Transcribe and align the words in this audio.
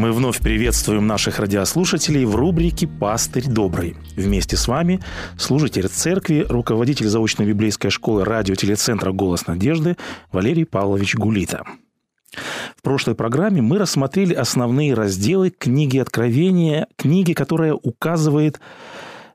Мы 0.00 0.12
вновь 0.12 0.38
приветствуем 0.38 1.06
наших 1.06 1.40
радиослушателей 1.40 2.24
в 2.24 2.34
рубрике 2.34 2.88
«Пастырь 2.88 3.46
добрый». 3.46 3.96
Вместе 4.16 4.56
с 4.56 4.66
вами 4.66 5.00
служитель 5.36 5.88
церкви, 5.88 6.46
руководитель 6.48 7.06
заочной 7.06 7.44
библейской 7.44 7.90
школы 7.90 8.24
радиотелецентра 8.24 9.12
«Голос 9.12 9.46
надежды» 9.46 9.98
Валерий 10.32 10.64
Павлович 10.64 11.16
Гулита. 11.16 11.64
В 12.78 12.80
прошлой 12.80 13.14
программе 13.14 13.60
мы 13.60 13.76
рассмотрели 13.76 14.32
основные 14.32 14.94
разделы 14.94 15.50
книги 15.50 15.98
Откровения, 15.98 16.86
книги, 16.96 17.34
которая 17.34 17.74
указывает 17.74 18.58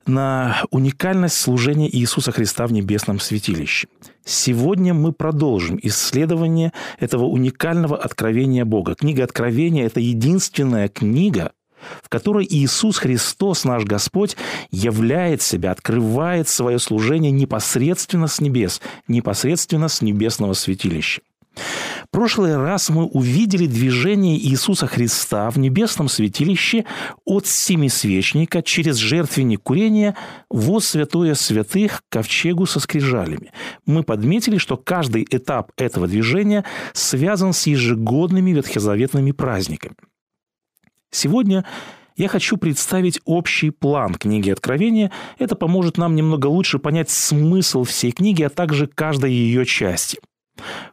на 0.08 0.64
уникальность 0.72 1.38
служения 1.38 1.90
Иисуса 1.94 2.32
Христа 2.32 2.68
в 2.68 2.72
небесном 2.72 3.20
святилище. 3.20 3.88
Сегодня 4.24 4.94
мы 4.94 5.14
продолжим 5.14 5.80
исследование 5.82 6.74
этого 7.00 7.26
уникального 7.26 7.98
откровения 7.98 8.66
Бога. 8.66 8.96
Книга 8.96 9.24
Откровения– 9.24 9.86
это 9.88 10.00
единственная 10.00 10.88
книга, 10.88 11.52
в 12.02 12.10
которой 12.10 12.48
Иисус 12.50 12.98
Христос, 12.98 13.64
наш 13.64 13.84
Господь, 13.84 14.36
являет 14.72 15.42
себя, 15.42 15.72
открывает 15.72 16.48
свое 16.48 16.80
служение 16.80 17.32
непосредственно 17.32 18.28
с 18.28 18.42
небес, 18.42 18.82
непосредственно 19.08 19.88
с 19.88 20.02
небесного 20.02 20.54
святилища. 20.54 21.22
Прошлый 22.12 22.56
раз 22.56 22.90
мы 22.90 23.06
увидели 23.06 23.66
движение 23.66 24.38
Иисуса 24.38 24.88
Христа 24.88 25.50
в 25.50 25.58
небесном 25.58 26.08
святилище 26.08 26.86
от 27.26 27.46
семисвечника 27.46 28.62
через 28.62 28.96
жертвенник 28.96 29.62
курения 29.62 30.16
в 30.50 30.80
святое 30.80 31.34
святых 31.34 32.04
ковчегу 32.10 32.66
со 32.66 32.80
скрижалями. 32.80 33.52
Мы 33.86 34.04
подметили, 34.04 34.58
что 34.58 34.78
каждый 34.78 35.28
этап 35.30 35.72
этого 35.78 36.08
движения 36.08 36.64
связан 36.94 37.54
с 37.54 37.68
ежегодными 37.68 38.52
ветхозаветными 38.52 39.32
праздниками. 39.32 39.96
Сегодня 41.12 41.66
я 42.18 42.30
хочу 42.30 42.56
представить 42.58 43.20
общий 43.26 43.72
план 43.72 44.16
книги 44.16 44.50
Откровения. 44.50 45.12
Это 45.38 45.56
поможет 45.56 45.98
нам 45.98 46.16
немного 46.16 46.48
лучше 46.48 46.80
понять 46.80 47.10
смысл 47.10 47.84
всей 47.84 48.12
книги, 48.12 48.42
а 48.44 48.50
также 48.50 48.88
каждой 48.88 49.34
ее 49.34 49.66
части– 49.66 50.20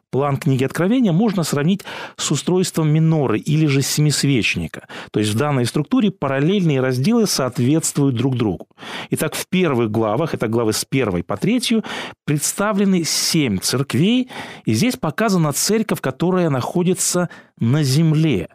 План 0.09 0.37
книги 0.37 0.63
Откровения 0.63 1.11
можно 1.11 1.43
сравнить 1.43 1.81
с 2.17 2.29
устройством 2.31 2.89
миноры 2.89 3.39
или 3.39 3.65
же 3.65 3.81
семисвечника. 3.81 4.87
То 5.11 5.19
есть 5.19 5.33
в 5.33 5.37
данной 5.37 5.65
структуре 5.65 6.11
параллельные 6.11 6.81
разделы 6.81 7.25
соответствуют 7.25 8.15
друг 8.15 8.35
другу. 8.35 8.67
Итак, 9.09 9.33
в 9.35 9.47
первых 9.47 9.89
главах, 9.89 10.33
это 10.33 10.47
главы 10.47 10.73
с 10.73 10.85
первой 10.85 11.23
по 11.23 11.37
третью, 11.37 11.83
представлены 12.25 13.03
семь 13.03 13.57
церквей, 13.59 14.29
и 14.65 14.73
здесь 14.73 14.97
показана 14.97 15.51
церковь, 15.51 16.01
которая 16.01 16.49
находится 16.49 17.29
на 17.57 17.83
земле. 17.83 18.49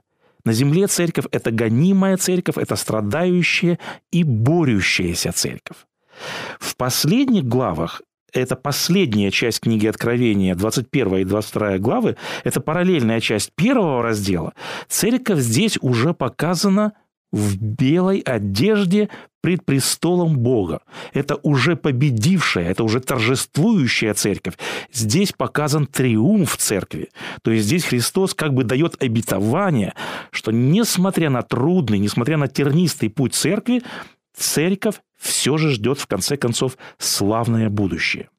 На 0.45 0.53
земле 0.53 0.87
церковь– 0.87 1.27
это 1.33 1.51
гонимая 1.51 2.17
церковь, 2.17 2.57
это 2.57 2.77
страдающая 2.77 3.79
и 4.13 4.23
борющаяся 4.23 5.33
церковь. 5.33 5.77
В 6.59 6.77
последних 6.77 7.45
главах 7.45 8.03
это 8.33 8.57
последняя 8.57 9.31
часть 9.31 9.61
книги 9.61 9.87
Откровения, 9.87 10.55
21 10.55 11.17
и 11.17 11.25
22 11.25 11.79
главы, 11.79 12.17
это 12.45 12.61
параллельная 12.61 13.21
часть 13.21 13.53
первого 13.55 14.03
раздела. 14.03 14.55
Церковь 14.89 15.41
здесь 15.41 15.79
уже 15.81 16.15
показана 16.15 16.93
в 17.31 17.57
белой 17.59 18.21
одежде 18.21 19.11
пред 19.41 19.65
престолом 19.65 20.39
Бога. 20.39 20.81
Это 21.13 21.37
уже 21.43 21.77
победившая, 21.77 22.71
это 22.71 22.85
уже 22.85 23.01
торжествующая 23.01 24.15
церковь. 24.15 24.55
Здесь 24.93 25.33
показан 25.33 25.87
триумф 25.87 26.57
церкви. 26.57 27.11
То 27.43 27.51
есть 27.51 27.67
здесь 27.67 27.85
Христос 27.85 28.35
как 28.35 28.55
бы 28.55 28.65
дает 28.65 29.03
обетование, 29.03 29.95
что 30.31 30.51
несмотря 30.51 31.31
на 31.31 31.43
трудный, 31.43 31.99
несмотря 31.99 32.37
на 32.37 32.49
тернистый 32.49 33.11
путь 33.11 33.35
церкви, 33.35 33.83
церковь 34.35 34.97
все 35.19 35.57
же 35.57 35.71
ждет 35.71 35.99
в 35.99 36.07
конце 36.07 36.37
концов 36.37 36.79
славное 36.99 37.69
будущее. 37.69 38.31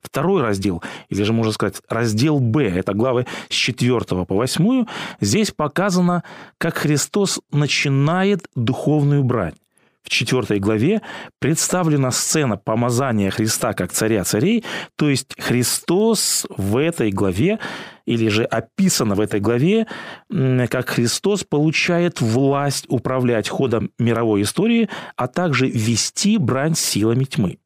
Второй 0.00 0.42
раздел, 0.42 0.82
или 1.08 1.22
же 1.22 1.32
можно 1.32 1.52
сказать 1.52 1.80
раздел 1.88 2.40
Б, 2.40 2.64
это 2.64 2.94
главы 2.94 3.26
с 3.48 3.54
4 3.54 4.00
по 4.00 4.34
8, 4.34 4.86
здесь 5.20 5.50
показано, 5.50 6.24
как 6.58 6.78
Христос 6.78 7.40
начинает 7.52 8.48
духовную 8.54 9.22
брань. 9.22 9.54
В 10.02 10.10
четвертой 10.10 10.58
главе 10.58 11.02
представлена 11.38 12.10
сцена 12.10 12.56
помазания 12.56 13.30
Христа 13.30 13.74
как 13.74 13.92
царя 13.92 14.24
царей, 14.24 14.64
то 14.96 15.10
есть 15.10 15.34
Христос 15.38 16.46
в 16.56 16.76
этой 16.76 17.10
главе, 17.10 17.58
или 18.06 18.28
же 18.28 18.44
описано 18.44 19.14
в 19.14 19.20
этой 19.20 19.40
главе, 19.40 19.86
как 20.30 20.88
Христос 20.88 21.44
получает 21.44 22.22
власть 22.22 22.86
управлять 22.88 23.48
ходом 23.48 23.90
мировой 23.98 24.42
истории, 24.42 24.88
а 25.16 25.28
также 25.28 25.68
вести 25.68 26.38
брань 26.38 26.74
силами 26.74 27.24
тьмы. 27.24 27.58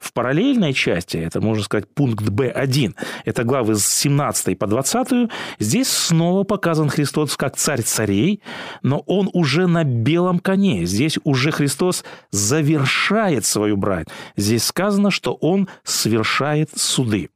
В 0.00 0.12
параллельной 0.12 0.72
части, 0.72 1.16
это 1.16 1.40
можно 1.40 1.62
сказать 1.62 1.88
пункт 1.92 2.24
Б1, 2.24 2.94
это 3.24 3.44
главы 3.44 3.76
с 3.76 3.86
17 3.86 4.58
по 4.58 4.66
20, 4.66 5.30
здесь 5.58 5.88
снова 5.88 6.44
показан 6.44 6.88
Христос 6.88 7.36
как 7.36 7.56
царь 7.56 7.82
царей, 7.82 8.42
но 8.82 9.00
он 9.06 9.30
уже 9.32 9.66
на 9.66 9.84
белом 9.84 10.38
коне. 10.38 10.86
Здесь 10.86 11.18
уже 11.24 11.52
Христос 11.52 12.04
завершает 12.30 13.44
свою 13.44 13.76
брань. 13.76 14.06
Здесь 14.36 14.64
сказано, 14.64 15.10
что 15.10 15.34
он 15.34 15.68
совершает 15.84 16.70
суды. 16.76 17.30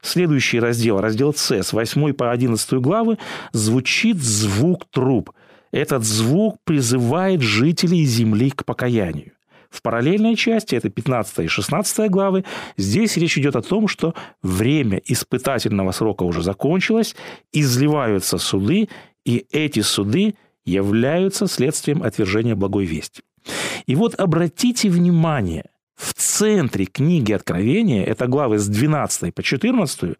Следующий 0.00 0.60
раздел, 0.60 1.00
раздел 1.00 1.34
С, 1.34 1.50
с 1.50 1.72
8 1.72 2.12
по 2.14 2.30
11 2.30 2.74
главы, 2.74 3.18
звучит 3.52 4.16
звук 4.18 4.86
труб. 4.90 5.30
Этот 5.72 6.04
звук 6.04 6.58
призывает 6.64 7.42
жителей 7.42 8.04
земли 8.04 8.50
к 8.50 8.64
покаянию. 8.64 9.32
В 9.70 9.82
параллельной 9.82 10.34
части, 10.34 10.74
это 10.74 10.88
15 10.88 11.40
и 11.40 11.48
16 11.48 12.10
главы, 12.10 12.44
здесь 12.76 13.16
речь 13.16 13.36
идет 13.36 13.56
о 13.56 13.62
том, 13.62 13.86
что 13.86 14.14
время 14.42 15.00
испытательного 15.04 15.92
срока 15.92 16.22
уже 16.22 16.42
закончилось, 16.42 17.14
изливаются 17.52 18.38
суды, 18.38 18.88
и 19.24 19.46
эти 19.50 19.80
суды 19.80 20.34
являются 20.64 21.46
следствием 21.46 22.02
отвержения 22.02 22.54
благой 22.54 22.86
вести. 22.86 23.22
И 23.86 23.94
вот 23.94 24.14
обратите 24.14 24.88
внимание, 24.88 25.66
в 25.94 26.14
центре 26.14 26.86
книги 26.86 27.32
Откровения, 27.32 28.04
это 28.04 28.26
главы 28.28 28.58
с 28.58 28.68
12 28.68 29.34
по 29.34 29.42
14, 29.42 30.16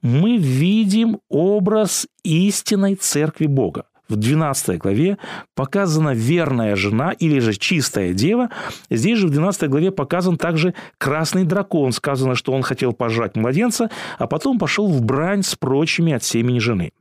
мы 0.00 0.38
видим 0.38 1.20
образ 1.28 2.06
истинной 2.24 2.94
церкви 2.94 3.46
Бога 3.46 3.84
в 4.08 4.16
12 4.16 4.78
главе 4.78 5.18
показана 5.54 6.14
верная 6.14 6.76
жена 6.76 7.12
или 7.12 7.38
же 7.40 7.54
чистая 7.54 8.12
дева. 8.12 8.50
Здесь 8.90 9.18
же 9.18 9.26
в 9.26 9.30
12 9.30 9.68
главе 9.68 9.90
показан 9.90 10.38
также 10.38 10.74
красный 10.98 11.44
дракон. 11.44 11.92
Сказано, 11.92 12.34
что 12.34 12.52
он 12.52 12.62
хотел 12.62 12.92
пожать 12.92 13.36
младенца, 13.36 13.90
а 14.18 14.26
потом 14.26 14.58
пошел 14.58 14.88
в 14.88 15.02
брань 15.02 15.42
с 15.42 15.54
прочими 15.54 16.12
от 16.12 16.24
семени 16.24 16.58
жены. 16.58 16.92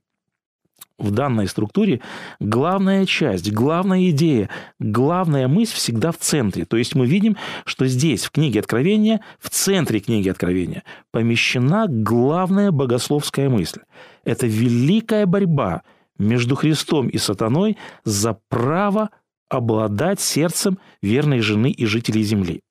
В 1.00 1.12
данной 1.12 1.48
структуре 1.48 2.01
главная 2.39 3.06
часть, 3.06 3.51
главная 3.51 4.10
идея, 4.10 4.50
главная 4.80 5.48
мысль 5.48 5.75
всегда 5.75 6.12
в 6.12 6.18
центре. 6.18 6.65
То 6.65 6.75
есть 6.75 6.95
мы 6.95 7.06
видим, 7.06 7.38
что 7.65 7.86
здесь, 7.86 8.25
в 8.25 8.31
книге 8.31 8.62
Откровения, 8.62 9.21
в 9.39 9.51
центре 9.51 10.00
книги 10.00 10.27
Откровения, 10.27 10.81
помещена 11.12 11.86
главная 11.88 12.71
богословская 12.71 13.48
мысль. 13.48 13.81
Это 14.25 14.48
великая 14.48 15.27
борьба– 15.27 15.83
между 16.17 16.55
Христом 16.55 17.07
и 17.07 17.17
сатаной 17.17 17.77
за 18.03 18.39
право 18.49 19.09
обладать 19.49 20.19
сердцем 20.19 20.77
верной 21.01 21.39
жены 21.39 21.71
и 21.71 21.85
жителей 21.85 22.23
земли. 22.23 22.61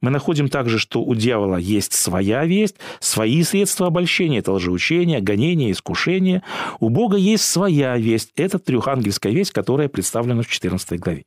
Мы 0.00 0.10
находим 0.10 0.48
также, 0.48 0.78
что 0.78 1.02
у 1.02 1.14
дьявола 1.14 1.56
есть 1.56 1.94
своя 1.94 2.44
весть, 2.44 2.76
свои 3.00 3.42
средства 3.42 3.86
обольщения, 3.86 4.40
это 4.40 4.52
лжеучение, 4.52 5.20
гонение, 5.20 5.72
искушение. 5.72 6.42
У 6.80 6.90
Бога 6.90 7.16
есть 7.16 7.44
своя 7.44 7.96
весть, 7.96 8.30
это 8.36 8.58
трехангельская 8.58 9.32
весть, 9.32 9.52
которая 9.52 9.88
представлена 9.88 10.42
в 10.42 10.48
14 10.48 11.00
главе. 11.00 11.24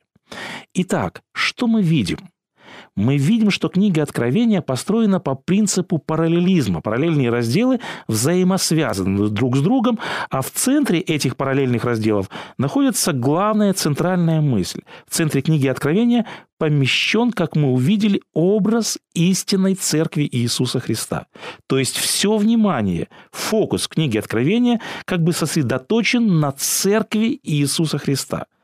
Итак, 0.73 1.21
что 1.33 1.67
мы 1.67 1.81
видим? 1.81 2.19
Мы 2.97 3.17
видим, 3.17 3.51
что 3.51 3.69
книга 3.69 4.01
Откровения 4.01 4.61
построена 4.61 5.19
по 5.19 5.35
принципу 5.35 5.99
параллелизма. 5.99 6.81
Параллельные 6.81 7.29
разделы 7.29 7.79
взаимосвязаны 8.07 9.29
друг 9.29 9.55
с 9.55 9.61
другом, 9.61 9.99
а 10.31 10.41
в 10.41 10.49
центре 10.49 10.99
этих 10.99 11.37
параллельных 11.37 11.85
разделов 11.85 12.29
находится 12.57 13.13
главная 13.13 13.73
центральная 13.73 14.41
мысль. 14.41 14.81
В 15.07 15.13
центре 15.13 15.43
книги 15.43 15.67
Откровения 15.67 16.25
помещен, 16.57 17.31
как 17.31 17.55
мы 17.55 17.71
увидели, 17.71 18.23
образ 18.33 18.97
истинной 19.13 19.75
церкви 19.75 20.27
Иисуса 20.31 20.79
Христа. 20.79 21.27
То 21.67 21.77
есть 21.77 21.97
все 21.97 22.35
внимание, 22.35 23.09
фокус 23.31 23.87
книги 23.87 24.17
Откровения 24.17 24.81
как 25.05 25.21
бы 25.21 25.33
сосредоточен 25.33 26.39
на 26.39 26.51
церкви 26.51 27.39
Иисуса 27.43 27.99
Христа– 27.99 28.47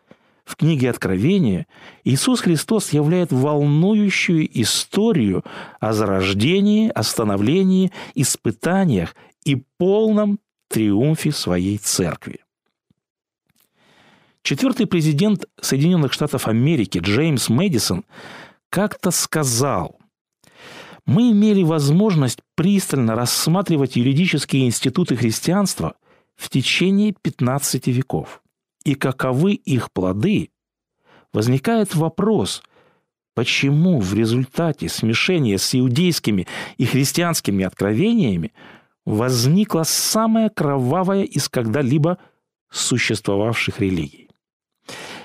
в 0.46 0.56
книге 0.56 0.90
Откровения 0.90 1.68
Иисус 2.04 2.42
Христос 2.42 2.92
являет 2.92 3.32
волнующую 3.32 4.48
историю 4.62 5.44
о 5.80 5.94
зарождении, 5.94 6.90
остановлении, 6.90 7.92
испытаниях 8.14 9.16
и 9.46 9.64
полном 9.78 10.40
триумфе 10.70 11.32
своей 11.32 11.78
церкви. 11.78 12.40
Четвертый 14.42 14.88
президент 14.88 15.46
Соединенных 15.62 16.12
Штатов 16.12 16.50
Америки 16.50 17.00
Джеймс 17.00 17.48
Мэдисон 17.48 18.04
как-то 18.70 19.12
сказал, 19.12 19.98
мы 21.06 21.32
имели 21.32 21.64
возможность 21.64 22.40
пристально 22.56 23.16
рассматривать 23.16 23.96
юридические 23.96 24.66
институты 24.66 25.16
христианства 25.16 25.96
в 26.36 26.50
течение 26.50 27.14
15 27.22 27.88
веков 27.88 28.43
и 28.84 28.96
каковы 28.96 29.54
их 29.54 29.92
плоды, 29.92 30.50
возникает 31.32 31.96
вопрос, 31.96 32.64
почему 33.34 34.00
в 34.00 34.14
результате 34.14 34.90
смешения 34.90 35.58
с 35.58 35.74
иудейскими 35.76 36.48
и 36.78 36.86
христианскими 36.86 37.66
откровениями 37.66 38.54
возникла 39.06 39.84
самая 39.84 40.50
кровавая 40.50 41.24
из 41.24 41.50
когда-либо 41.50 42.20
существовавших 42.70 43.80
религий. 43.80 44.30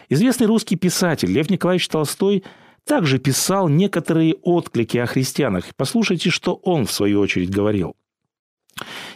Известный 0.08 0.46
русский 0.46 0.76
писатель 0.76 1.31
Лев 1.31 1.50
Николаевич 1.50 1.88
Толстой 1.88 2.44
также 2.84 3.19
писал 3.19 3.69
некоторые 3.69 4.34
отклики 4.34 4.96
о 4.96 5.06
христианах. 5.06 5.66
Послушайте, 5.76 6.31
что 6.31 6.54
он 6.54 6.87
в 6.87 6.93
свою 6.93 7.20
очередь 7.20 7.50
говорил. 7.50 7.94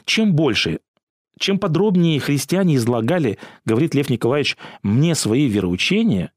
Чем 0.05 0.35
больше 0.35 0.81
чем 1.39 1.59
подробнее 1.59 2.21
христиане 2.21 2.77
излагали, 2.77 3.39
говорит 3.65 3.95
Лев 3.95 4.11
Николаевич, 4.11 4.57
мне 4.83 5.15
свои 5.15 5.47
вероучения, 5.47 6.33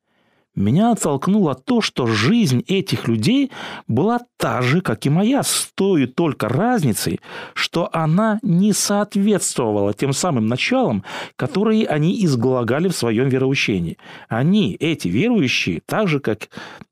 меня 0.55 0.91
оттолкнуло 0.91 1.53
то, 1.53 1.81
что 1.81 2.07
жизнь 2.07 2.63
этих 2.67 3.07
людей 3.07 3.51
была 3.87 4.21
та 4.37 4.61
же, 4.61 4.81
как 4.81 5.05
и 5.05 5.09
моя, 5.09 5.43
с 5.43 5.71
той 5.75 6.07
только 6.07 6.47
разницей, 6.47 7.19
что 7.53 7.89
она 7.91 8.39
не 8.41 8.71
соответствовала 8.71 9.93
тем 9.93 10.13
самым 10.13 10.47
началам, 10.47 11.03
которые 11.35 11.85
они 11.87 12.23
изглагали 12.23 12.87
в 12.87 12.95
своем 12.95 13.27
вероучении. 13.27 13.97
Они, 14.29 14.75
эти 14.79 15.09
верующие, 15.09 15.81
так 15.85 16.07
же, 16.07 16.21
как 16.21 16.49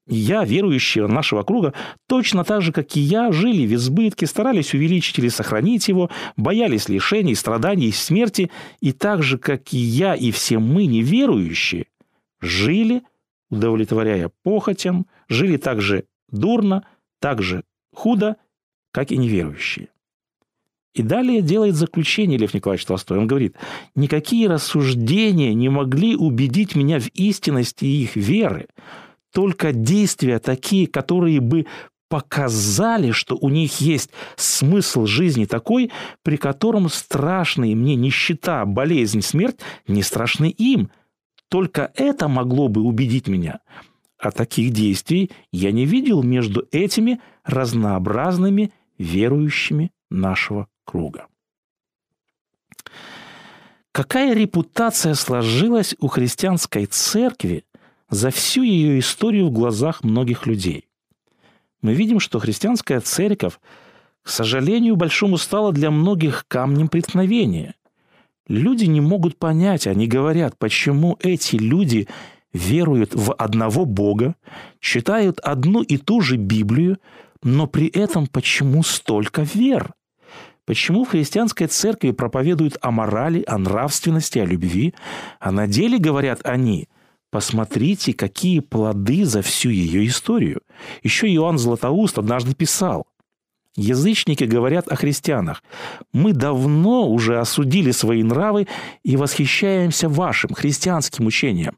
я, 0.07 0.43
верующие 0.43 1.07
нашего 1.07 1.43
круга, 1.43 1.73
точно 2.07 2.43
так 2.43 2.61
же, 2.61 2.73
как 2.73 2.97
и 2.97 2.99
я, 2.99 3.31
жили 3.31 3.65
в 3.65 3.75
избытке, 3.75 4.27
старались 4.27 4.73
увеличить 4.73 5.17
или 5.19 5.29
сохранить 5.29 5.87
его, 5.87 6.09
боялись 6.35 6.89
лишений, 6.89 7.35
страданий 7.35 7.93
смерти, 7.93 8.51
и 8.81 8.91
так 8.91 9.23
же, 9.23 9.37
как 9.37 9.73
и 9.73 9.77
я, 9.77 10.15
и 10.15 10.31
все 10.31 10.59
мы, 10.59 10.85
неверующие, 10.85 11.85
жили– 12.41 13.03
удовлетворяя 13.53 14.31
похотям, 14.43 15.05
жили 15.29 15.57
так 15.57 15.81
же 15.81 16.05
дурно, 16.29 16.85
так 17.19 17.41
же 17.41 17.63
худо, 17.93 18.37
как 18.91 19.11
и 19.11 19.17
неверующие. 19.17 19.89
И 20.95 21.01
далее 21.01 21.41
делает 21.41 21.75
заключение 21.75 22.37
Лев 22.37 22.53
Николаевич 22.53 22.85
Толстой. 22.85 23.17
Он 23.17 23.27
говорит, 23.27 23.55
никакие 23.95 24.47
рассуждения 24.47 25.53
не 25.53 25.69
могли 25.69 26.15
убедить 26.15 26.75
меня 26.75 26.99
в 26.99 27.07
истинности 27.13 27.85
их 27.85 28.15
веры, 28.15 28.67
только 29.31 29.71
действия 29.71 30.37
такие, 30.37 30.85
которые 30.85 31.39
бы 31.39 31.65
показали, 32.09 33.09
что 33.09 33.35
у 33.41 33.49
них 33.49 33.81
есть 33.81 34.11
смысл 34.35 35.07
жизни 35.07 35.45
такой, 35.45 35.91
при 36.21 36.37
котором 36.37 36.89
страшные 36.89 37.75
мне 37.75 37.95
нищета, 37.95 38.65
болезнь, 38.65 39.21
смерть 39.21 39.59
не 39.87 40.03
страшны 40.03 40.49
им– 40.49 40.89
только 41.53 41.91
это 41.93 42.27
могло 42.27 42.67
бы 42.67 42.81
убедить 42.81 43.27
меня. 43.27 43.59
А 44.17 44.31
таких 44.31 44.71
действий 44.71 45.29
я 45.51 45.71
не 45.71 45.85
видел 45.85 46.23
между 46.23 46.67
этими 46.71 47.21
разнообразными 47.43 48.73
верующими 48.97 49.91
нашего 50.09 50.67
круга. 50.83 51.27
Какая 53.91 54.33
репутация 54.33 55.13
сложилась 55.13 55.95
у 55.99 56.07
христианской 56.07 56.87
церкви 56.87 57.65
за 58.09 58.31
всю 58.31 58.63
ее 58.63 58.97
историю 58.97 59.49
в 59.49 59.51
глазах 59.51 60.03
многих 60.03 60.47
людей? 60.47 60.87
Мы 61.83 61.93
видим, 61.93 62.19
что 62.19 62.39
христианская 62.39 62.99
церковь, 62.99 63.59
к 64.23 64.29
сожалению, 64.29 64.95
большому 64.95 65.37
стала 65.37 65.71
для 65.71 65.91
многих 65.91 66.47
камнем 66.47 66.87
преткновения. 66.87 67.75
Люди 68.47 68.85
не 68.85 69.01
могут 69.01 69.37
понять, 69.37 69.87
они 69.87 70.07
говорят, 70.07 70.57
почему 70.57 71.17
эти 71.21 71.55
люди 71.55 72.07
веруют 72.53 73.15
в 73.15 73.33
одного 73.33 73.85
Бога, 73.85 74.35
читают 74.79 75.39
одну 75.39 75.81
и 75.81 75.97
ту 75.97 76.21
же 76.21 76.35
Библию, 76.35 76.97
но 77.41 77.67
при 77.67 77.87
этом 77.87 78.27
почему 78.27 78.83
столько 78.83 79.41
вер? 79.41 79.93
Почему 80.65 81.03
в 81.03 81.09
христианской 81.09 81.67
церкви 81.67 82.11
проповедуют 82.11 82.77
о 82.81 82.91
морали, 82.91 83.43
о 83.47 83.57
нравственности, 83.57 84.39
о 84.39 84.45
любви, 84.45 84.93
а 85.39 85.51
на 85.51 85.67
деле 85.67 85.97
говорят 85.97 86.41
они– 86.43 86.87
Посмотрите, 87.33 88.13
какие 88.13 88.59
плоды 88.59 89.25
за 89.25 89.41
всю 89.41 89.71
ее 89.71 90.05
историю. 90.05 90.61
Еще 91.01 91.33
Иоанн 91.33 91.57
Златоуст 91.57 92.19
однажды 92.19 92.53
писал, 92.53 93.07
Язычники 93.75 94.43
говорят 94.43 94.87
о 94.87 94.95
христианах. 94.95 95.63
Мы 96.11 96.33
давно 96.33 97.09
уже 97.09 97.39
осудили 97.39 97.91
свои 97.91 98.21
нравы 98.21 98.67
и 99.03 99.17
восхищаемся 99.17 100.09
вашим 100.09 100.53
христианским 100.53 101.25
учением. 101.25 101.77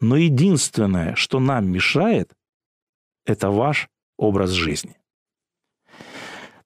Но 0.00 0.16
единственное, 0.16 1.14
что 1.16 1.40
нам 1.40 1.68
мешает, 1.68 2.32
это 3.26 3.50
ваш 3.50 3.88
образ 4.16 4.50
жизни. 4.50 4.96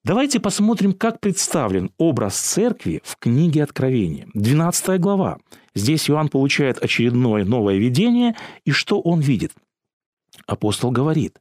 Давайте 0.04 0.40
посмотрим, 0.40 0.92
как 0.92 1.20
представлен 1.20 1.90
образ 1.98 2.38
церкви 2.38 3.00
в 3.02 3.16
книге 3.16 3.64
Откровения. 3.64 4.28
12 4.34 5.00
глава. 5.00 5.38
Здесь 5.74 6.08
Иоанн 6.08 6.28
получает 6.28 6.78
очередное 6.78 7.44
новое 7.44 7.76
видение, 7.76 8.36
и 8.64 8.70
что 8.70 9.00
он 9.00 9.20
видит? 9.20 9.52
Апостол 10.46 10.90
говорит, 10.92 11.38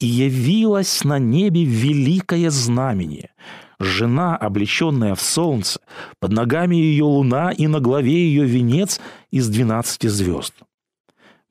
и 0.00 0.06
явилось 0.06 1.04
на 1.04 1.18
небе 1.18 1.64
великое 1.64 2.50
знамение. 2.50 3.30
Жена, 3.78 4.36
облеченная 4.36 5.14
в 5.14 5.20
солнце, 5.20 5.80
под 6.18 6.32
ногами 6.32 6.76
ее 6.76 7.04
луна 7.04 7.50
и 7.52 7.66
на 7.66 7.80
главе 7.80 8.12
ее 8.12 8.44
венец 8.44 9.00
из 9.30 9.48
двенадцати 9.48 10.08
звезд. 10.08 10.54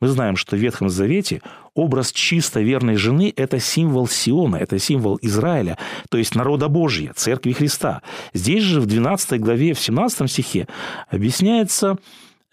Мы 0.02 0.08
знаем, 0.08 0.36
что 0.36 0.56
в 0.56 0.60
Ветхом 0.60 0.90
Завете 0.90 1.42
образ 1.74 2.12
чисто 2.12 2.62
верной 2.62 2.96
жены– 2.96 3.34
это 3.36 3.60
символ 3.60 4.08
Сиона, 4.08 4.56
это 4.56 4.80
символ 4.80 5.20
Израиля, 5.22 5.78
то 6.10 6.18
есть 6.18 6.36
народа 6.36 6.70
Божья, 6.70 7.12
Церкви 7.16 7.52
Христа. 7.52 8.02
Здесь 8.34 8.64
же 8.64 8.80
в 8.80 8.86
12 8.86 9.42
главе, 9.42 9.74
в 9.74 9.80
17 9.80 10.32
стихе 10.32 10.68
объясняется 11.10 11.98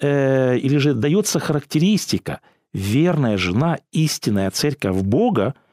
э, 0.00 0.58
или 0.58 0.76
же 0.78 0.94
дается 0.94 1.38
характеристика– 1.38 2.40
верная 2.72 3.38
жена, 3.38 3.78
истинная 3.92 4.50
церковь 4.50 4.96
Бога– 4.96 5.54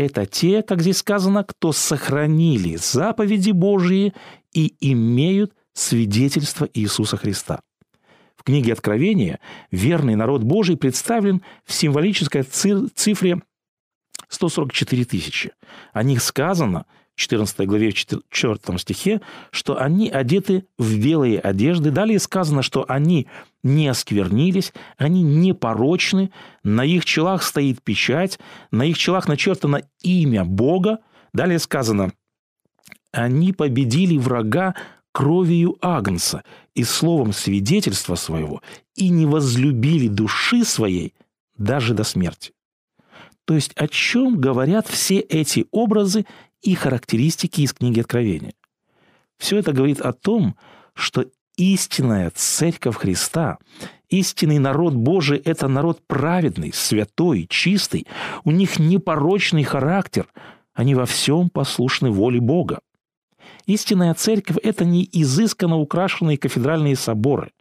это 0.00 0.24
те, 0.24 0.62
как 0.62 0.80
здесь 0.80 0.98
сказано, 0.98 1.44
кто 1.44 1.72
сохранили 1.72 2.76
заповеди 2.76 3.50
Божьи 3.50 4.14
и 4.54 4.74
имеют 4.80 5.52
свидетельство 5.74 6.68
Иисуса 6.72 7.18
Христа. 7.18 7.60
В 8.34 8.42
книге 8.42 8.72
Откровения 8.72 9.40
верный 9.70 10.16
народ 10.16 10.42
Божий 10.42 10.78
представлен 10.78 11.42
в 11.66 11.74
символической 11.74 12.42
цифре 12.42 13.42
144 14.28 15.04
тысячи. 15.04 15.52
О 15.92 16.02
них 16.02 16.22
сказано– 16.22 16.86
14 17.20 17.66
главе, 17.66 17.90
в 17.90 17.94
4 17.94 18.78
стихе, 18.78 19.20
что 19.50 19.80
они 19.80 20.08
одеты 20.08 20.64
в 20.78 20.98
белые 20.98 21.38
одежды. 21.38 21.90
Далее 21.90 22.18
сказано, 22.18 22.62
что 22.62 22.84
они 22.88 23.28
не 23.62 23.88
осквернились, 23.88 24.72
они 24.96 25.22
непорочны, 25.22 26.30
на 26.64 26.84
их 26.84 27.04
челах 27.04 27.42
стоит 27.42 27.82
печать, 27.82 28.38
на 28.70 28.84
их 28.84 28.96
челах 28.96 29.28
начертано 29.28 29.82
имя 30.02 30.44
Бога. 30.44 31.00
Далее 31.34 31.58
сказано, 31.58 32.12
они 33.12 33.52
победили 33.52 34.16
врага 34.16 34.74
кровью 35.12 35.76
Агнца 35.82 36.42
и 36.74 36.84
словом 36.84 37.32
свидетельства 37.32 38.14
своего 38.14 38.62
и 38.94 39.10
не 39.10 39.26
возлюбили 39.26 40.08
души 40.08 40.64
своей 40.64 41.14
даже 41.58 41.92
до 41.92 42.04
смерти. 42.04 42.52
То 43.44 43.54
есть 43.54 43.72
о 43.74 43.88
чем 43.88 44.40
говорят 44.40 44.86
все 44.86 45.18
эти 45.18 45.66
образы 45.72 46.24
и 46.62 46.74
характеристики 46.74 47.62
из 47.62 47.72
книги 47.72 48.00
Откровения? 48.00 48.54
Все 49.38 49.58
это 49.58 49.72
говорит 49.72 50.00
о 50.00 50.12
том, 50.12 50.56
что 50.94 51.24
истинная 51.56 52.30
церковь 52.34 52.96
Христа, 52.96 53.58
истинный 54.08 54.58
народ 54.58 54.94
Божий– 54.94 55.38
это 55.44 55.68
народ 55.68 56.00
праведный, 56.06 56.72
святой, 56.72 57.46
чистый. 57.48 58.06
У 58.44 58.50
них 58.50 58.78
непорочный 58.78 59.64
характер. 59.64 60.26
Они 60.74 60.94
во 60.94 61.06
всем 61.06 61.50
послушны 61.50 62.10
воле 62.10 62.40
Бога. 62.40 62.80
Истинная 63.66 64.14
церковь– 64.14 64.56
это 64.62 64.84
не 64.84 65.08
изысканно 65.12 65.76
украшенные 65.76 66.38
кафедральные 66.38 66.96
соборы. 66.96 67.52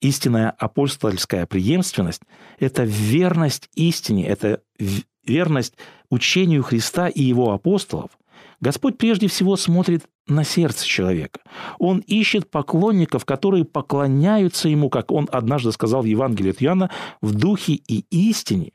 Истинная 0.00 0.50
апостольская 0.50 1.46
преемственность– 1.46 2.22
это 2.58 2.84
верность 2.84 3.68
истине, 3.74 4.26
это 4.26 4.62
верность 5.24 5.74
учению 6.10 6.62
Христа 6.62 7.08
и 7.08 7.22
его 7.22 7.52
апостолов. 7.52 8.10
Господь 8.60 8.98
прежде 8.98 9.28
всего 9.28 9.56
смотрит 9.56 10.04
на 10.26 10.44
сердце 10.44 10.84
человека. 10.86 11.40
Он 11.78 11.98
ищет 12.00 12.50
поклонников, 12.50 13.24
которые 13.24 13.64
поклоняются 13.64 14.68
ему, 14.68 14.90
как 14.90 15.12
он 15.12 15.28
однажды 15.30 15.72
сказал 15.72 16.02
в 16.02 16.06
Евангелии 16.06 16.50
от 16.50 16.62
Иоанна, 16.62 16.90
в 17.22 17.34
духе 17.34 17.74
и 17.74 18.04
истине. 18.10 18.72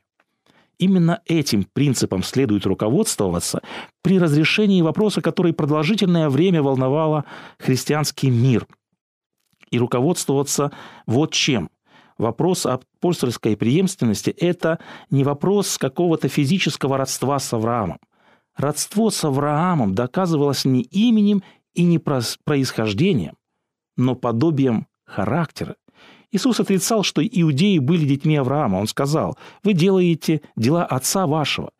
Именно 0.78 1.20
этим 1.26 1.64
принципом 1.64 2.22
следует 2.22 2.66
руководствоваться 2.66 3.62
при 4.02 4.18
разрешении 4.18 4.82
вопроса, 4.82 5.20
который 5.20 5.52
продолжительное 5.52 6.28
время 6.28 6.62
волновало 6.62 7.24
христианский 7.58 8.30
мир. 8.30 8.66
И 9.70 9.78
руководствоваться 9.78 10.72
вот 11.06 11.32
чем. 11.32 11.70
Вопрос 12.18 12.64
апостольской 12.66 13.56
преемственности– 13.56 14.30
это 14.38 14.78
не 15.10 15.24
вопрос 15.24 15.78
какого-то 15.78 16.28
физического 16.28 16.96
родства 16.96 17.38
с 17.38 17.52
Авраамом. 17.52 17.98
Родство 18.56 19.10
с 19.10 19.24
Авраамом 19.24 19.94
доказывалось 19.94 20.64
не 20.64 20.82
именем 20.82 21.42
и 21.74 21.84
не 21.84 21.98
происхождением, 21.98 23.34
но 23.96 24.14
подобием 24.14 24.86
характера. 25.04 25.76
Иисус 26.30 26.58
отрицал, 26.58 27.04
что 27.04 27.24
иудеи 27.24 27.78
были 27.78 28.04
детьми 28.04 28.36
Авраама. 28.36 28.78
Он 28.78 28.88
сказал, 28.88 29.38
вы 29.62 29.72
делаете 29.72 30.40
дела 30.56 30.84
отца 30.84 31.26
вашего. 31.26 31.70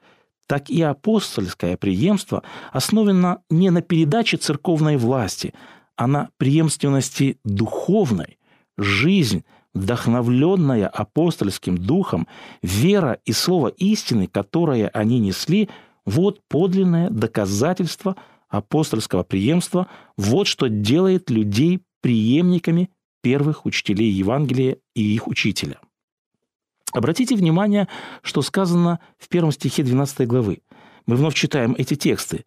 Так 0.47 0.71
и 0.71 0.81
апостольское 0.83 1.77
преемство 1.77 2.43
основано 2.73 3.43
не 3.51 3.71
на 3.71 3.83
передаче 3.83 4.37
церковной 4.37 4.97
власти, 4.97 5.55
а 5.97 6.07
на 6.07 6.31
преемственности 6.37 7.39
духовной. 7.45 8.39
Жизнь, 8.77 9.45
вдохновленная 9.73 10.87
апостольским 10.87 11.79
духом, 11.79 12.29
вера 12.63 13.19
и 13.25 13.33
слово 13.33 13.69
истины, 13.69 14.27
которое 14.27 14.89
они 14.89 15.19
несли, 15.19 15.69
вот 16.05 16.41
подлинное 16.49 17.11
доказательство 17.11 18.17
апостольского 18.49 19.23
преемства, 19.23 19.89
вот 20.17 20.47
что 20.47 20.69
делает 20.69 21.31
людей 21.31 21.83
преемниками 22.01 22.91
первых 23.23 23.65
учителей 23.67 24.11
Евангелия 24.11 24.77
и 24.95 25.15
их 25.15 25.27
учителя. 25.27 25.79
Обратите 26.93 27.35
внимание, 27.35 27.89
что 28.23 28.43
сказано 28.43 29.01
в 29.19 29.29
первом 29.29 29.51
стихе 29.51 29.83
12 29.83 30.29
главы. 30.29 30.63
Мы 31.07 31.17
вновь 31.17 31.35
читаем 31.35 31.75
эти 31.77 31.97
тексты. 31.97 32.45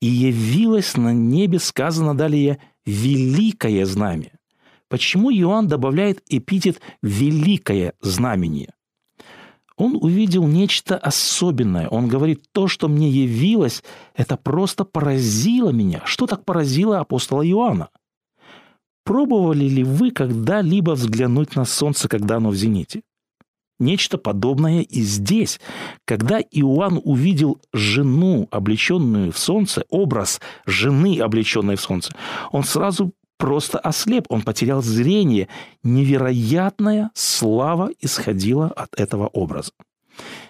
«И 0.00 0.06
явилось 0.06 0.96
на 0.96 1.12
небе, 1.14 1.58
сказано 1.58 2.16
далее, 2.16 2.58
великое 2.84 3.86
знамя». 3.86 4.32
Почему 4.88 5.30
Иоанн 5.30 5.68
добавляет 5.68 6.22
эпитет 6.28 6.80
«великое 7.02 7.94
знамение»? 8.00 8.72
Он 9.76 9.98
увидел 10.00 10.46
нечто 10.46 10.96
особенное. 10.96 11.88
Он 11.88 12.08
говорит, 12.08 12.44
то, 12.52 12.66
что 12.66 12.88
мне 12.88 13.10
явилось, 13.10 13.82
это 14.14 14.36
просто 14.36 14.84
поразило 14.84 15.70
меня. 15.70 16.02
Что 16.04 16.26
так 16.26 16.44
поразило 16.44 17.00
апостола 17.00 17.46
Иоанна? 17.46 17.90
Пробовали 19.04 19.66
ли 19.66 19.84
вы 19.84 20.10
когда-либо 20.10 20.92
взглянуть 20.92 21.56
на 21.56 21.64
солнце, 21.64 22.08
когда 22.08 22.36
оно 22.36 22.50
в 22.50 22.56
зените? 22.56 23.02
Нечто 23.78 24.16
подобное 24.16 24.80
и 24.80 25.02
здесь. 25.02 25.60
Когда 26.06 26.40
Иоанн 26.40 27.00
увидел 27.04 27.60
жену, 27.74 28.48
облеченную 28.50 29.30
в 29.32 29.38
солнце, 29.38 29.84
образ 29.90 30.40
жены, 30.64 31.20
облеченной 31.20 31.76
в 31.76 31.80
солнце, 31.82 32.14
он 32.52 32.64
сразу 32.64 33.12
просто 33.36 33.78
ослеп, 33.78 34.26
он 34.28 34.42
потерял 34.42 34.82
зрение. 34.82 35.48
Невероятная 35.82 37.10
слава 37.14 37.90
исходила 38.00 38.68
от 38.68 38.98
этого 38.98 39.28
образа. 39.28 39.72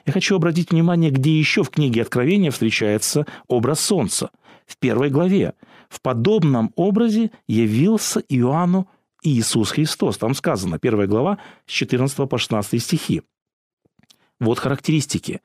Я 0.05 0.13
хочу 0.13 0.37
обратить 0.37 0.71
внимание, 0.71 1.11
где 1.11 1.37
еще 1.37 1.63
в 1.63 1.71
книге 1.71 2.03
Откровения 2.03 2.51
встречается 2.51 3.27
образ 3.49 3.81
солнца. 3.81 4.31
В 4.67 4.79
первой 4.79 5.11
главе. 5.11 5.55
В 5.89 6.01
подобном 6.01 6.73
образе 6.77 7.31
явился 7.47 8.21
Иоанну 8.29 8.89
Иисус 9.23 9.71
Христос. 9.71 10.19
Там 10.19 10.35
сказано, 10.35 10.79
первая 10.79 11.07
глава, 11.07 11.39
с 11.67 11.73
14 11.73 12.29
по 12.29 12.39
16 12.39 12.83
стихи. 12.83 13.23
Вот 14.41 14.59
характеристики. 14.59 15.41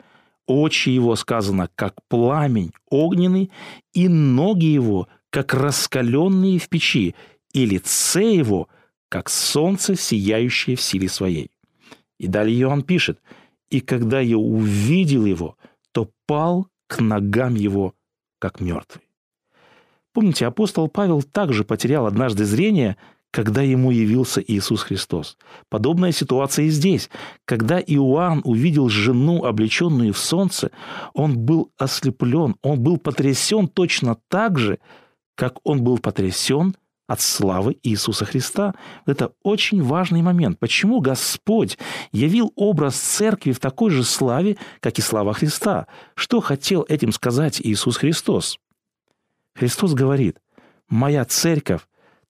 Очи 0.47 0.89
его 0.89 1.15
сказано, 1.15 1.69
как 1.75 1.95
пламень 2.07 2.73
огненный, 2.89 3.51
и 3.93 4.07
ноги 4.07 4.65
его, 4.65 5.07
как 5.31 5.53
раскаленные 5.55 6.59
в 6.59 6.69
печи, 6.69 7.15
и 7.53 7.65
лице 7.65 8.35
его, 8.35 8.67
как 9.09 9.29
солнце, 9.29 9.95
сияющее 9.95 10.75
в 10.75 10.81
силе 10.81 11.09
своей. 11.09 11.49
И 12.19 12.27
далее 12.27 12.59
Иоанн 12.61 12.83
пишет, 12.83 13.19
«И 13.69 13.79
когда 13.79 14.19
я 14.19 14.37
увидел 14.37 15.25
его, 15.25 15.57
то 15.91 16.09
пал 16.27 16.67
к 16.87 16.99
ногам 16.99 17.55
его, 17.55 17.95
как 18.39 18.59
мертвый». 18.59 19.03
Помните, 20.13 20.45
апостол 20.45 20.89
Павел 20.89 21.23
также 21.23 21.63
потерял 21.63 22.05
однажды 22.05 22.43
зрение, 22.43 22.97
когда 23.31 23.61
ему 23.61 23.91
явился 23.91 24.43
Иисус 24.45 24.83
Христос. 24.83 25.37
Подобная 25.69 26.11
ситуация 26.11 26.65
и 26.65 26.69
здесь. 26.69 27.09
Когда 27.45 27.79
Иоанн 27.79 28.41
увидел 28.43 28.89
жену, 28.89 29.45
облеченную 29.45 30.13
в 30.13 30.17
солнце, 30.17 30.71
он 31.13 31.37
был 31.39 31.71
ослеплен, 31.77 32.55
он 32.61 32.81
был 32.81 32.97
потрясен 32.97 33.69
точно 33.69 34.17
так 34.27 34.59
же, 34.59 34.79
как 35.41 35.57
он 35.63 35.83
был 35.83 35.97
потрясен 35.97 36.75
от 37.07 37.19
славы 37.19 37.75
Иисуса 37.81 38.25
Христа. 38.25 38.75
Это 39.07 39.33
очень 39.41 39.81
важный 39.81 40.21
момент. 40.21 40.59
Почему 40.59 41.01
Господь 41.01 41.79
явил 42.11 42.53
образ 42.55 42.95
церкви 42.95 43.51
в 43.51 43.59
такой 43.59 43.89
же 43.89 44.03
славе, 44.03 44.57
как 44.81 44.99
и 44.99 45.01
слава 45.01 45.33
Христа? 45.33 45.87
Что 46.13 46.41
хотел 46.41 46.85
этим 46.87 47.11
сказать 47.11 47.59
Иисус 47.59 47.97
Христос? 47.97 48.59
Христос 49.55 49.95
говорит, 49.95 50.37
моя 50.89 51.25
церковь 51.25 51.81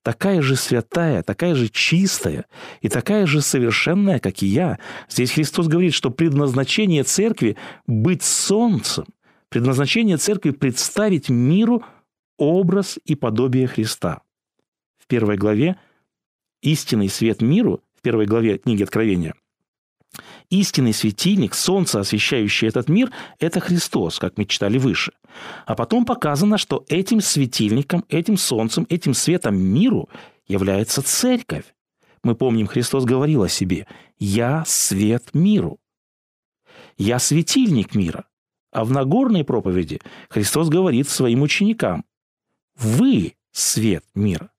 такая 0.03 0.41
же 0.41 0.55
святая, 0.55 1.21
такая 1.21 1.53
же 1.53 1.67
чистая 1.67 2.45
и 2.79 2.87
такая 2.87 3.25
же 3.25 3.41
совершенная, 3.41 4.19
как 4.19 4.41
и 4.41 4.45
я. 4.47 4.79
Здесь 5.09 5.31
Христос 5.31 5.67
говорит, 5.67 5.93
что 5.93 6.11
предназначение 6.11 7.03
церкви– 7.03 7.57
быть 7.87 8.23
солнцем, 8.23 9.03
предназначение 9.49 10.15
церкви– 10.15 10.51
представить 10.51 11.27
миру 11.27 11.83
образ 12.41 12.97
и 13.05 13.13
подобие 13.13 13.67
Христа. 13.67 14.23
В 14.97 15.05
первой 15.05 15.37
главе 15.37 15.77
«Истинный 16.63 17.07
свет 17.07 17.41
миру» 17.41 17.83
в 17.95 18.01
первой 18.01 18.25
главе 18.25 18.57
книги 18.57 18.81
Откровения 18.81 19.35
Истинный 20.49 20.91
светильник, 20.91 21.53
солнце, 21.53 21.99
освещающее 21.99 22.67
этот 22.67 22.89
мир, 22.89 23.11
это 23.39 23.59
Христос, 23.59 24.17
как 24.17 24.39
мы 24.39 24.45
читали 24.45 24.79
выше. 24.79 25.13
А 25.67 25.75
потом 25.75 26.03
показано, 26.03 26.57
что 26.57 26.83
этим 26.89 27.21
светильником, 27.21 28.03
этим 28.09 28.37
солнцем, 28.37 28.87
этим 28.89 29.13
светом 29.13 29.55
миру 29.55 30.09
является 30.47 31.03
церковь. 31.03 31.65
Мы 32.23 32.33
помним, 32.33 32.65
Христос 32.65 33.05
говорил 33.05 33.43
о 33.43 33.49
себе 33.49 33.85
«Я 34.17 34.63
свет 34.65 35.29
миру». 35.33 35.79
«Я 36.97 37.19
светильник 37.19 37.93
мира». 37.93 38.25
А 38.71 38.83
в 38.83 38.91
Нагорной 38.91 39.43
проповеди 39.43 40.01
Христос 40.29 40.69
говорит 40.69 41.07
своим 41.07 41.43
ученикам 41.43 42.03
«Вы 42.77 43.35
свет 43.51 44.03
мира». 44.15 44.51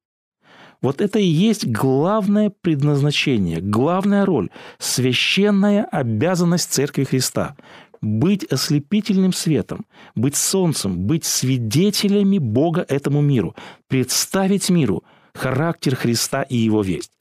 Вот 0.81 1.01
это 1.01 1.21
и 1.21 1.25
есть 1.25 1.67
главное 1.67 2.51
предназначение, 2.51 3.61
главная 3.61 4.27
роль, 4.27 4.51
священная 4.79 5.85
обязанность 5.85 6.73
Церкви 6.73 7.05
Христа– 7.05 7.57
быть 8.03 8.45
ослепительным 8.45 9.33
светом, 9.33 9.87
быть 10.15 10.37
солнцем, 10.37 11.07
быть 11.07 11.25
свидетелями 11.25 12.39
Бога 12.39 12.85
этому 12.87 13.23
миру, 13.23 13.55
представить 13.87 14.69
миру 14.69 15.05
характер 15.35 15.95
Христа 15.95 16.43
и 16.43 16.57
его 16.57 16.83
весть. 16.83 17.13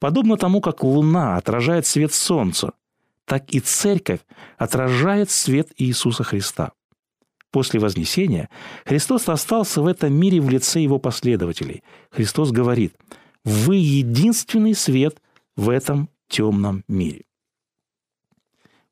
Подобно 0.00 0.36
тому, 0.36 0.60
как 0.60 0.82
луна 0.82 1.36
отражает 1.36 1.86
свет 1.86 2.12
солнца, 2.12 2.72
так 3.26 3.50
и 3.50 3.60
церковь 3.60 4.20
отражает 4.56 5.30
свет 5.30 5.68
Иисуса 5.76 6.24
Христа. 6.24 6.72
После 7.50 7.80
Вознесения 7.80 8.48
Христос 8.84 9.28
остался 9.28 9.82
в 9.82 9.86
этом 9.86 10.12
мире 10.12 10.40
в 10.40 10.48
лице 10.48 10.80
его 10.80 10.98
последователей. 10.98 11.82
Христос 12.10 12.52
говорит, 12.52 12.94
«Вы 13.44 13.76
единственный 13.76 14.74
свет 14.74 15.20
в 15.56 15.68
этом 15.68 16.08
темном 16.28 16.84
мире». 16.86 17.24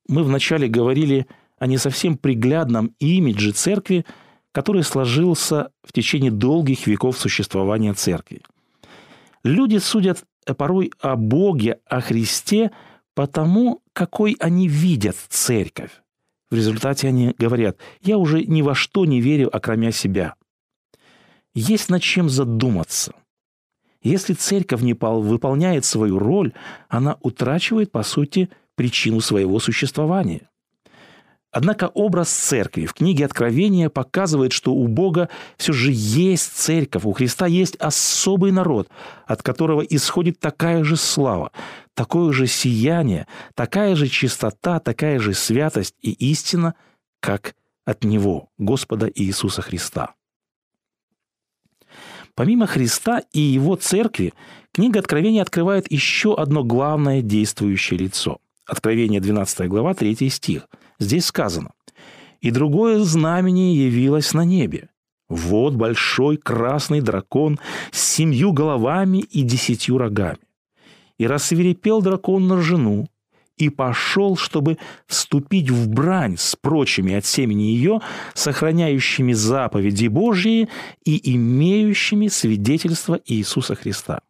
Мы 0.09 0.25
вначале 0.25 0.69
говорили 0.69 1.27
а 1.59 1.67
не 1.67 1.79
совсем 1.79 2.17
приглядном 2.17 2.95
имидже 2.99 3.53
церкви, 3.53 4.05
который 4.53 4.83
сложился 4.83 5.71
в 5.83 5.93
течение 5.93 6.31
долгих 6.31 6.87
веков 6.87 7.19
существования 7.19 7.95
церкви. 7.95 8.43
Люди 9.45 9.79
судят 9.79 10.25
порой 10.57 10.93
о 11.01 11.17
Боге, 11.17 11.81
о 11.85 12.01
Христе 12.01 12.71
по 13.15 13.27
тому, 13.27 13.83
какой 13.93 14.37
они 14.41 14.69
видят 14.69 15.17
церковь. 15.29 15.91
В 16.51 16.55
результате 16.55 17.09
они 17.09 17.35
говорят, 17.39 17.79
я 18.01 18.17
уже 18.19 18.43
ни 18.45 18.63
во 18.63 18.75
что 18.75 19.05
не 19.05 19.21
верю, 19.21 19.55
окромя 19.55 19.93
себя. 19.93 20.35
Есть 21.55 21.91
над 21.91 22.03
чем 22.03 22.29
задуматься. 22.29 23.15
Если 24.03 24.33
церковь 24.33 24.81
не 24.81 24.95
выполняет 24.95 25.85
свою 25.85 26.19
роль, 26.19 26.53
она 26.89 27.19
утрачивает, 27.21 27.91
по 27.91 28.03
сути, 28.03 28.49
причину 28.77 29.21
своего 29.21 29.59
существования. 29.59 30.49
Однако 31.51 31.87
образ 31.95 32.29
церкви 32.29 32.85
в 32.85 32.93
книге 32.93 33.25
Откровения 33.25 33.89
показывает, 33.89 34.53
что 34.53 34.75
у 34.75 34.87
Бога 34.87 35.31
все 35.57 35.73
же 35.73 35.91
есть 35.93 36.53
церковь, 36.53 37.05
у 37.05 37.13
Христа 37.13 37.47
есть 37.47 37.77
особый 37.77 38.53
народ, 38.53 38.89
от 39.27 39.43
которого 39.43 39.81
исходит 39.81 40.41
такая 40.41 40.85
же 40.85 40.97
слава, 40.97 41.53
такое 41.95 42.33
же 42.33 42.47
сияние, 42.47 43.27
такая 43.55 43.97
же 43.97 44.09
чистота, 44.09 44.79
такая 44.79 45.19
же 45.21 45.33
святость 45.33 45.95
и 46.03 46.13
истина, 46.31 46.75
как 47.21 47.55
от 47.87 48.05
Него, 48.05 48.51
Господа 48.59 49.11
Иисуса 49.15 49.63
Христа. 49.63 50.15
Помимо 52.35 52.67
Христа 52.67 53.23
и 53.33 53.41
Его 53.41 53.77
церкви, 53.77 54.35
книга 54.73 55.01
Откровения 55.01 55.41
открывает 55.41 55.91
еще 55.91 56.37
одно 56.37 56.63
главное 56.63 57.23
действующее 57.23 57.99
лицо. 57.99 58.39
Откровение 58.67 59.23
12 59.23 59.67
глава, 59.67 59.95
3 59.95 60.29
стих– 60.29 60.69
Здесь 60.99 61.27
сказано, 61.27 61.71
«И 62.41 62.51
другое 62.51 63.01
знамение 63.01 63.87
явилось 63.87 64.33
на 64.35 64.45
небе. 64.45 64.89
Вот 65.29 65.75
большой 65.75 66.37
красный 66.37 67.01
дракон 67.01 67.59
с 67.93 68.01
семью 68.01 68.53
головами 68.53 69.19
и 69.19 69.43
десятью 69.43 69.99
рогами. 69.99 70.39
И 71.19 71.27
рассверепел 71.27 72.01
дракон 72.01 72.47
на 72.47 72.63
жену, 72.63 73.09
и 73.57 73.71
пошел, 73.71 74.37
чтобы 74.37 74.79
вступить 75.07 75.69
в 75.69 75.89
брань 75.89 76.37
с 76.39 76.55
прочими 76.55 77.15
от 77.15 77.27
семени 77.27 77.65
ее, 77.65 78.01
сохраняющими 78.35 79.33
заповеди 79.33 80.07
Божьи 80.07 80.69
и 81.05 81.35
имеющими 81.35 82.29
свидетельство 82.29 83.21
Иисуса 83.27 83.75
Христа. 83.75 84.21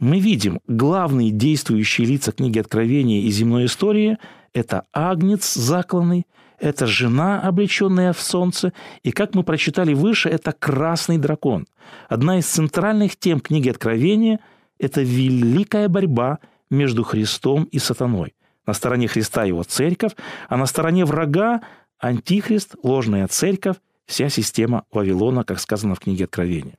Мы 0.00 0.18
видим 0.18 0.60
главные 0.66 1.30
действующие 1.30 2.08
лица 2.08 2.32
книги 2.32 2.58
Откровения 2.58 3.22
и 3.22 3.30
земной 3.30 3.66
истории– 3.66 4.18
это 4.54 4.86
агнец 4.92 5.52
закланный, 5.54 6.26
это 6.58 6.86
жена, 6.86 7.40
облеченная 7.42 8.12
в 8.12 8.20
солнце, 8.20 8.72
и, 9.02 9.10
как 9.10 9.34
мы 9.34 9.42
прочитали 9.42 9.92
выше, 9.92 10.30
это 10.30 10.52
красный 10.52 11.18
дракон. 11.18 11.66
Одна 12.08 12.38
из 12.38 12.46
центральных 12.46 13.16
тем 13.16 13.40
книги 13.40 13.68
Откровения– 13.68 14.40
это 14.78 15.02
великая 15.02 15.88
борьба 15.88 16.38
между 16.70 17.02
Христом 17.02 17.64
и 17.64 17.78
сатаной. 17.78 18.34
На 18.66 18.72
стороне 18.72 19.08
Христа 19.08 19.44
его 19.44 19.62
церковь, 19.62 20.12
а 20.48 20.56
на 20.56 20.66
стороне 20.66 21.04
врага– 21.04 21.60
антихрист, 21.98 22.76
ложная 22.82 23.26
церковь, 23.28 23.76
вся 24.06 24.28
система 24.28 24.84
Вавилона, 24.92 25.44
как 25.44 25.60
сказано 25.60 25.94
в 25.94 26.00
книге 26.00 26.24
Откровения. 26.24 26.76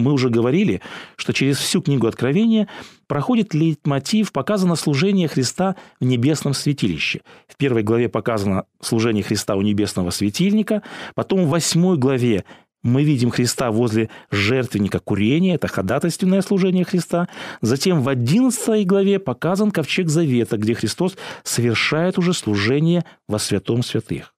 Мы 0.00 0.12
уже 0.12 0.30
говорили, 0.30 0.80
что 1.16 1.34
через 1.34 1.58
всю 1.58 1.82
книгу 1.82 2.06
Откровения 2.06 2.68
проходит 3.06 3.52
лейтмотив, 3.52 4.32
показано 4.32 4.74
служение 4.74 5.28
Христа 5.28 5.76
в 6.00 6.04
небесном 6.04 6.54
святилище. 6.54 7.20
В 7.46 7.56
первой 7.56 7.82
главе 7.82 8.08
показано 8.08 8.64
служение 8.80 9.22
Христа 9.22 9.56
у 9.56 9.62
небесного 9.62 10.08
светильника, 10.10 10.82
потом 11.14 11.44
в 11.44 11.50
восьмой 11.50 11.98
главе 11.98 12.44
мы 12.82 13.04
видим 13.04 13.30
Христа 13.30 13.70
возле 13.70 14.08
жертвенника 14.30 15.00
курения, 15.00 15.56
это 15.56 15.68
ходатайственное 15.68 16.40
служение 16.40 16.86
Христа. 16.86 17.28
Затем 17.60 18.00
в 18.00 18.08
11 18.08 18.86
главе 18.86 19.18
показан 19.18 19.70
ковчег 19.70 20.08
Завета, 20.08 20.56
где 20.56 20.74
Христос 20.74 21.18
совершает 21.42 22.16
уже 22.16 22.32
служение 22.32 23.04
во 23.28 23.38
святом 23.38 23.82
святых. 23.82 24.34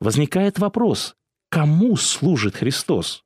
Возникает 0.00 0.60
вопрос, 0.60 1.16
кому 1.50 1.96
служит 1.96 2.54
Христос? 2.54 3.24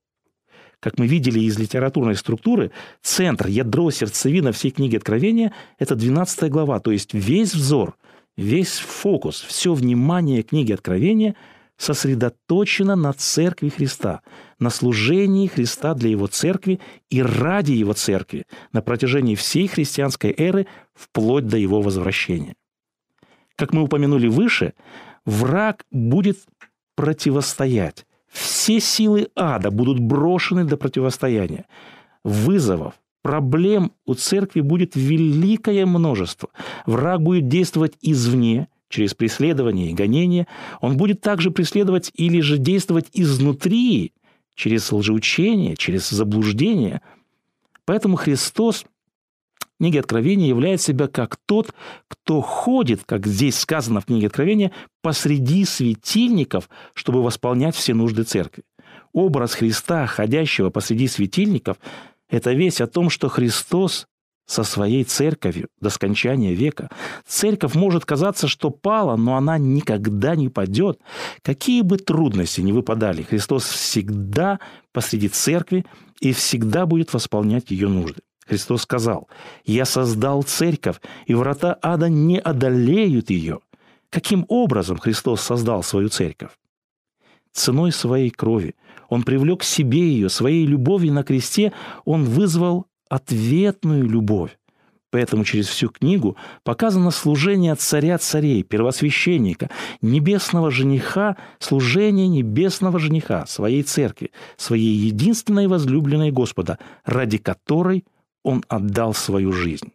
Как 0.87 1.01
мы 1.01 1.09
видели 1.09 1.41
из 1.41 1.59
литературной 1.59 2.15
структуры, 2.15 2.71
центр, 3.03 3.49
ядро, 3.49 3.91
сердцевина 3.91 4.53
всей 4.53 4.71
книги 4.71 4.95
Откровения– 4.95 5.53
это 5.81 5.97
12 5.97 6.49
глава. 6.49 6.79
То 6.79 6.93
есть 6.93 7.13
весь 7.13 7.57
взор, 7.57 7.97
весь 8.37 8.79
фокус, 8.79 9.41
все 9.41 9.75
внимание 9.75 10.45
книги 10.45 10.73
Откровения 10.73 11.35
сосредоточено 11.77 12.95
на 12.95 13.13
церкви 13.15 13.69
Христа, 13.69 14.21
на 14.61 14.71
служении 14.71 15.49
Христа 15.49 15.93
для 15.95 16.11
Его 16.11 16.29
церкви 16.29 16.79
и 17.11 17.21
ради 17.21 17.73
Его 17.73 17.93
церкви 17.93 18.45
на 18.73 18.81
протяжении 18.81 19.35
всей 19.35 19.67
христианской 19.67 20.33
эры 20.39 20.69
вплоть 20.95 21.49
до 21.49 21.57
Его 21.57 21.83
возвращения. 21.83 22.55
Как 23.57 23.73
мы 23.73 23.83
упомянули 23.83 24.29
выше, 24.29 24.75
враг 25.25 25.85
будет 25.91 26.39
противостоять 26.95 28.06
все 28.37 28.81
силы 28.81 29.29
ада 29.35 29.71
будут 29.71 29.99
брошены 29.99 30.65
для 30.65 30.77
противостояния. 30.77 31.65
Вызовов, 32.23 32.95
проблем 33.23 33.93
у 34.05 34.15
церкви 34.15 34.61
будет 34.61 34.95
великое 34.95 35.87
множество. 35.87 36.51
Враг 36.85 37.23
будет 37.23 37.49
действовать 37.49 37.95
извне, 38.03 38.69
через 38.89 39.15
преследование 39.15 39.91
и 39.91 39.95
гонение. 39.95 40.47
Он 40.81 40.97
будет 40.97 41.21
также 41.21 41.51
преследовать 41.51 42.13
или 42.15 42.41
же 42.41 42.59
действовать 42.59 43.07
изнутри, 43.13 44.13
через 44.55 44.93
лжеучение, 44.93 45.77
через 45.77 46.09
заблуждение. 46.09 47.01
Поэтому 47.85 48.17
Христос 48.17 48.85
книге 49.79 50.01
Откровения 50.01 50.49
являет 50.49 50.81
себя 50.81 51.09
как 51.09 51.37
тот, 51.47 51.73
кто 52.09 52.41
ходит, 52.41 53.03
как 53.05 53.27
здесь 53.27 53.59
сказано 53.59 54.01
в 54.01 54.07
книге 54.07 54.29
Откровения, 54.29 54.73
посреди 55.03 55.65
светильников, 55.65 56.69
чтобы 56.95 57.23
восполнять 57.23 57.75
все 57.75 57.95
нужды 57.95 58.25
церкви. 58.25 58.65
Образ 59.13 59.55
Христа, 59.55 60.07
ходящего 60.07 60.71
посреди 60.71 61.09
светильников, 61.09 61.79
это 62.29 62.53
весть 62.53 62.81
о 62.81 62.87
том, 62.87 63.11
что 63.11 63.29
Христос 63.29 64.07
со 64.47 64.63
своей 64.63 65.05
церковью 65.05 65.69
до 65.81 65.91
скончания 65.91 66.55
века. 66.55 66.89
Церковь 67.27 67.75
может 67.75 68.05
казаться, 68.05 68.47
что 68.47 68.71
пала, 68.71 69.17
но 69.17 69.37
она 69.37 69.59
никогда 69.59 70.37
не 70.37 70.49
падет. 70.49 71.01
Какие 71.43 71.83
бы 71.83 71.99
трудности 71.99 72.61
ни 72.61 72.73
выпадали, 72.73 73.23
Христос 73.23 73.65
всегда 73.65 74.61
посреди 74.93 75.29
церкви 75.29 75.85
и 76.21 76.33
всегда 76.33 76.87
будет 76.87 77.13
восполнять 77.13 77.71
ее 77.71 77.89
нужды. 77.89 78.21
Христос 78.47 78.83
сказал, 78.83 79.29
«Я 79.65 79.85
создал 79.85 80.43
церковь, 80.43 81.01
и 81.27 81.35
врата 81.35 81.77
ада 81.83 82.09
не 82.09 82.39
одолеют 82.39 83.31
ее». 83.31 83.61
Каким 84.11 84.47
образом 84.49 84.99
Христос 84.99 85.41
создал 85.41 85.83
свою 85.83 86.09
церковь? 86.09 86.53
Ценой 87.53 87.91
своей 87.91 88.31
крови. 88.31 88.77
Он 89.09 89.25
привлек 89.25 89.61
к 89.61 89.65
себе 89.65 90.01
ее, 90.01 90.29
своей 90.29 90.65
любовью 90.65 91.13
на 91.13 91.23
кресте 91.23 91.73
он 92.05 92.25
вызвал 92.25 92.87
ответную 93.09 94.09
любовь. 94.09 94.57
Поэтому 95.11 95.45
через 95.45 95.69
всю 95.69 95.89
книгу 95.89 96.37
показано 96.63 97.11
служение 97.11 97.75
царя 97.75 98.19
царей, 98.19 98.63
первосвященника, 98.63 99.71
небесного 100.03 100.71
жениха, 100.71 101.37
служение 101.59 102.29
небесного 102.29 102.99
жениха, 102.99 103.47
своей 103.47 103.83
церкви, 103.83 104.33
своей 104.57 104.95
единственной 104.95 105.69
возлюбленной 105.69 106.31
Господа, 106.31 106.79
ради 107.05 107.39
которой– 107.39 108.05
он 108.47 108.65
отдал 108.69 109.13
свою 109.13 109.53
жизнь. 109.53 109.93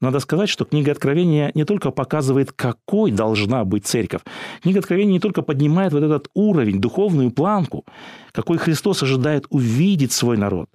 Надо 0.00 0.20
сказать, 0.20 0.48
что 0.48 0.64
книга 0.64 0.92
Откровения 0.92 1.50
не 1.54 1.64
только 1.64 1.90
показывает, 1.90 2.52
какой 2.52 3.10
должна 3.10 3.64
быть 3.64 3.86
церковь. 3.86 4.22
Книга 4.62 4.78
Откровения 4.78 5.14
не 5.14 5.20
только 5.20 5.42
поднимает 5.42 5.92
вот 5.92 6.04
этот 6.04 6.28
уровень, 6.32 6.80
духовную 6.80 7.32
планку, 7.32 7.84
какой 8.32 8.56
Христос 8.56 9.02
ожидает 9.02 9.46
увидеть 9.50 10.12
свой 10.12 10.38
народ. 10.38 10.70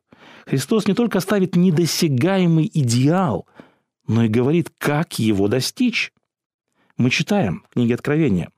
Христос 0.45 0.85
не 0.85 0.93
только 0.93 1.21
ставит 1.21 1.55
недосягаемый 1.55 2.69
идеал, 2.71 3.47
но 4.05 4.25
и 4.25 4.27
говорит, 4.27 4.69
как 4.77 5.17
его 5.17 5.47
достичь. 5.47 6.13
Мы 6.97 7.09
читаем 7.09 7.63
в 7.69 7.73
книге 7.73 7.95
Откровения, 7.95 8.49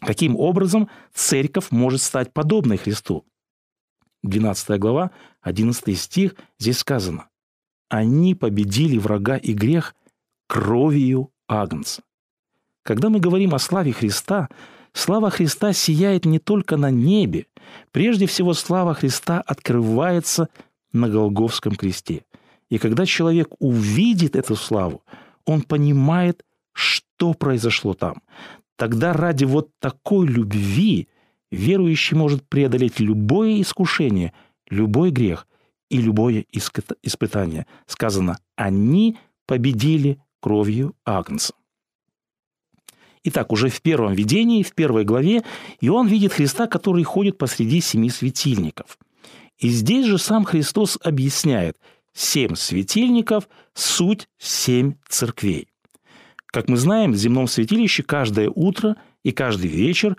каким 0.00 0.36
образом 0.36 0.88
церковь 1.12 1.70
может 1.70 2.00
стать 2.00 2.32
подобной 2.32 2.78
Христу. 2.78 3.26
12 4.22 4.78
глава, 4.78 5.10
11 5.42 5.98
стих, 5.98 6.36
здесь 6.58 6.78
сказано 6.78 7.26
они 7.92 8.34
победили 8.34 8.96
врага 8.96 9.36
и 9.36 9.52
грех 9.52 9.94
кровью 10.46 11.30
Агнца. 11.46 12.02
Когда 12.82 13.10
мы 13.10 13.20
говорим 13.20 13.54
о 13.54 13.58
славе 13.58 13.92
Христа, 13.92 14.48
слава 14.94 15.28
Христа 15.28 15.74
сияет 15.74 16.24
не 16.24 16.38
только 16.38 16.78
на 16.78 16.90
небе. 16.90 17.48
Прежде 17.90 18.26
всего, 18.26 18.54
слава 18.54 18.94
Христа 18.94 19.42
открывается 19.42 20.48
на 20.94 21.10
Голговском 21.10 21.74
кресте. 21.74 22.24
И 22.70 22.78
когда 22.78 23.04
человек 23.04 23.48
увидит 23.58 24.36
эту 24.36 24.56
славу, 24.56 25.02
он 25.44 25.60
понимает, 25.60 26.46
что 26.72 27.34
произошло 27.34 27.92
там. 27.92 28.22
Тогда 28.76 29.12
ради 29.12 29.44
вот 29.44 29.68
такой 29.80 30.26
любви 30.26 31.08
верующий 31.50 32.16
может 32.16 32.48
преодолеть 32.48 33.00
любое 33.00 33.60
искушение, 33.60 34.32
любой 34.70 35.10
грех 35.10 35.46
и 35.92 35.98
любое 35.98 36.46
испытание. 37.02 37.66
Сказано, 37.86 38.38
они 38.56 39.18
победили 39.46 40.18
кровью 40.40 40.96
Агнца. 41.04 41.52
Итак, 43.24 43.52
уже 43.52 43.68
в 43.68 43.82
первом 43.82 44.14
видении, 44.14 44.62
в 44.62 44.72
первой 44.72 45.04
главе, 45.04 45.44
Иоанн 45.82 46.08
видит 46.08 46.32
Христа, 46.32 46.66
который 46.66 47.04
ходит 47.04 47.36
посреди 47.36 47.82
семи 47.82 48.08
светильников. 48.08 48.98
И 49.58 49.68
здесь 49.68 50.06
же 50.06 50.16
сам 50.16 50.44
Христос 50.44 50.98
объясняет, 51.02 51.76
семь 52.14 52.54
светильников– 52.54 53.48
суть 53.74 54.28
семь 54.38 54.94
церквей. 55.08 55.68
Как 56.46 56.68
мы 56.68 56.78
знаем, 56.78 57.12
в 57.12 57.16
земном 57.16 57.48
святилище 57.48 58.02
каждое 58.02 58.48
утро 58.48 58.96
и 59.22 59.30
каждый 59.30 59.68
вечер 59.68 60.16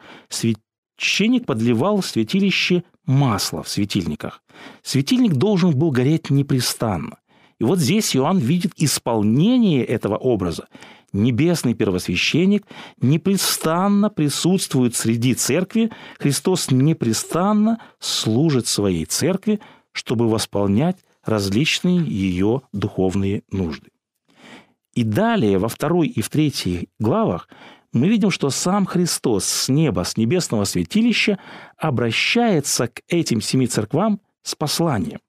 священник 0.98 1.46
подливал 1.46 2.02
в 2.02 2.06
святилище 2.06 2.84
масло 3.06 3.64
в 3.64 3.70
светильниках. 3.70 4.44
Светильник 4.82 5.34
должен 5.34 5.78
был 5.78 5.92
гореть 5.92 6.30
непрестанно. 6.30 7.18
И 7.60 7.64
вот 7.64 7.80
здесь 7.80 8.16
Иоанн 8.16 8.40
видит 8.40 8.74
исполнение 8.78 9.84
этого 9.84 10.18
образа 10.18 10.68
небесный 11.14 11.76
первосвященник 11.76 12.66
непрестанно 13.00 14.10
присутствует 14.10 14.96
среди 14.96 15.36
церкви, 15.36 15.92
Христос 16.20 16.72
непрестанно 16.72 17.80
служит 18.00 18.68
своей 18.68 19.06
церкви, 19.06 19.62
чтобы 19.92 20.28
восполнять 20.28 20.98
различные 21.24 22.04
ее 22.04 22.64
духовные 22.74 23.44
нужды. 23.52 23.90
И 24.94 25.04
далее, 25.04 25.58
во 25.58 25.70
второй 25.70 26.08
и 26.08 26.22
в 26.22 26.30
третьей 26.30 26.90
главах, 27.00 27.48
мы 27.94 28.08
видим, 28.08 28.32
что 28.32 28.50
сам 28.50 28.86
Христос 28.86 29.46
с 29.46 29.70
неба, 29.70 30.04
с 30.04 30.18
небесного 30.18 30.66
святилища 30.66 31.38
обращается 31.78 32.88
к 32.88 33.02
этим 33.08 33.40
семи 33.40 33.68
церквам 33.68 34.20
с 34.42 34.56
посланием. 34.56 35.20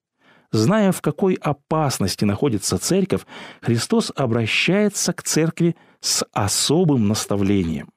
Зная, 0.50 0.92
в 0.92 1.02
какой 1.02 1.34
опасности 1.34 2.24
находится 2.24 2.78
церковь, 2.78 3.22
Христос 3.60 4.12
обращается 4.14 5.12
к 5.12 5.22
церкви 5.22 5.76
с 6.00 6.24
особым 6.32 7.08
наставлением. 7.08 7.90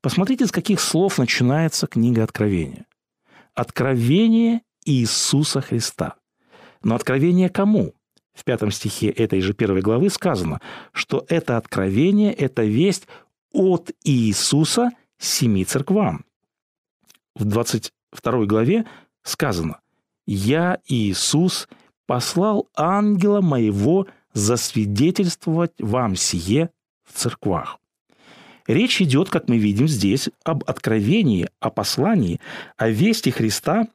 Посмотрите, 0.00 0.46
с 0.46 0.52
каких 0.52 0.80
слов 0.80 1.18
начинается 1.18 1.86
книга 1.86 2.24
Откровения. 2.24 2.86
Откровение 3.54 4.62
Иисуса 4.84 5.60
Христа. 5.60 6.14
Но 6.82 6.94
откровение 6.94 7.48
кому? 7.48 7.92
В 8.32 8.44
пятом 8.44 8.70
стихе 8.70 9.08
этой 9.08 9.40
же 9.40 9.52
первой 9.52 9.82
главы 9.82 10.10
сказано, 10.10 10.60
что 10.92 11.26
это 11.28 11.56
откровение, 11.56 12.32
это 12.32 12.62
весть 12.62 13.08
от 13.58 13.90
Иисуса 14.04 14.90
семи 15.18 15.64
церквам. 15.64 16.24
В 17.34 17.44
22 17.44 18.46
главе 18.46 18.86
сказано– 19.22 19.80
я, 20.30 20.78
Иисус, 20.86 21.68
послал 22.06 22.68
ангела 22.76 23.40
моего 23.40 24.06
засвидетельствовать 24.34 25.72
вам 25.78 26.16
сие 26.16 26.68
в 27.02 27.18
церквах. 27.18 27.78
Речь 28.66 29.00
идет, 29.00 29.30
как 29.30 29.48
мы 29.48 29.56
видим 29.56 29.88
здесь, 29.88 30.28
об 30.44 30.64
откровении, 30.64 31.48
о 31.60 31.70
послании, 31.70 32.40
о 32.76 32.90
вести 32.90 33.30
Христа 33.30 33.88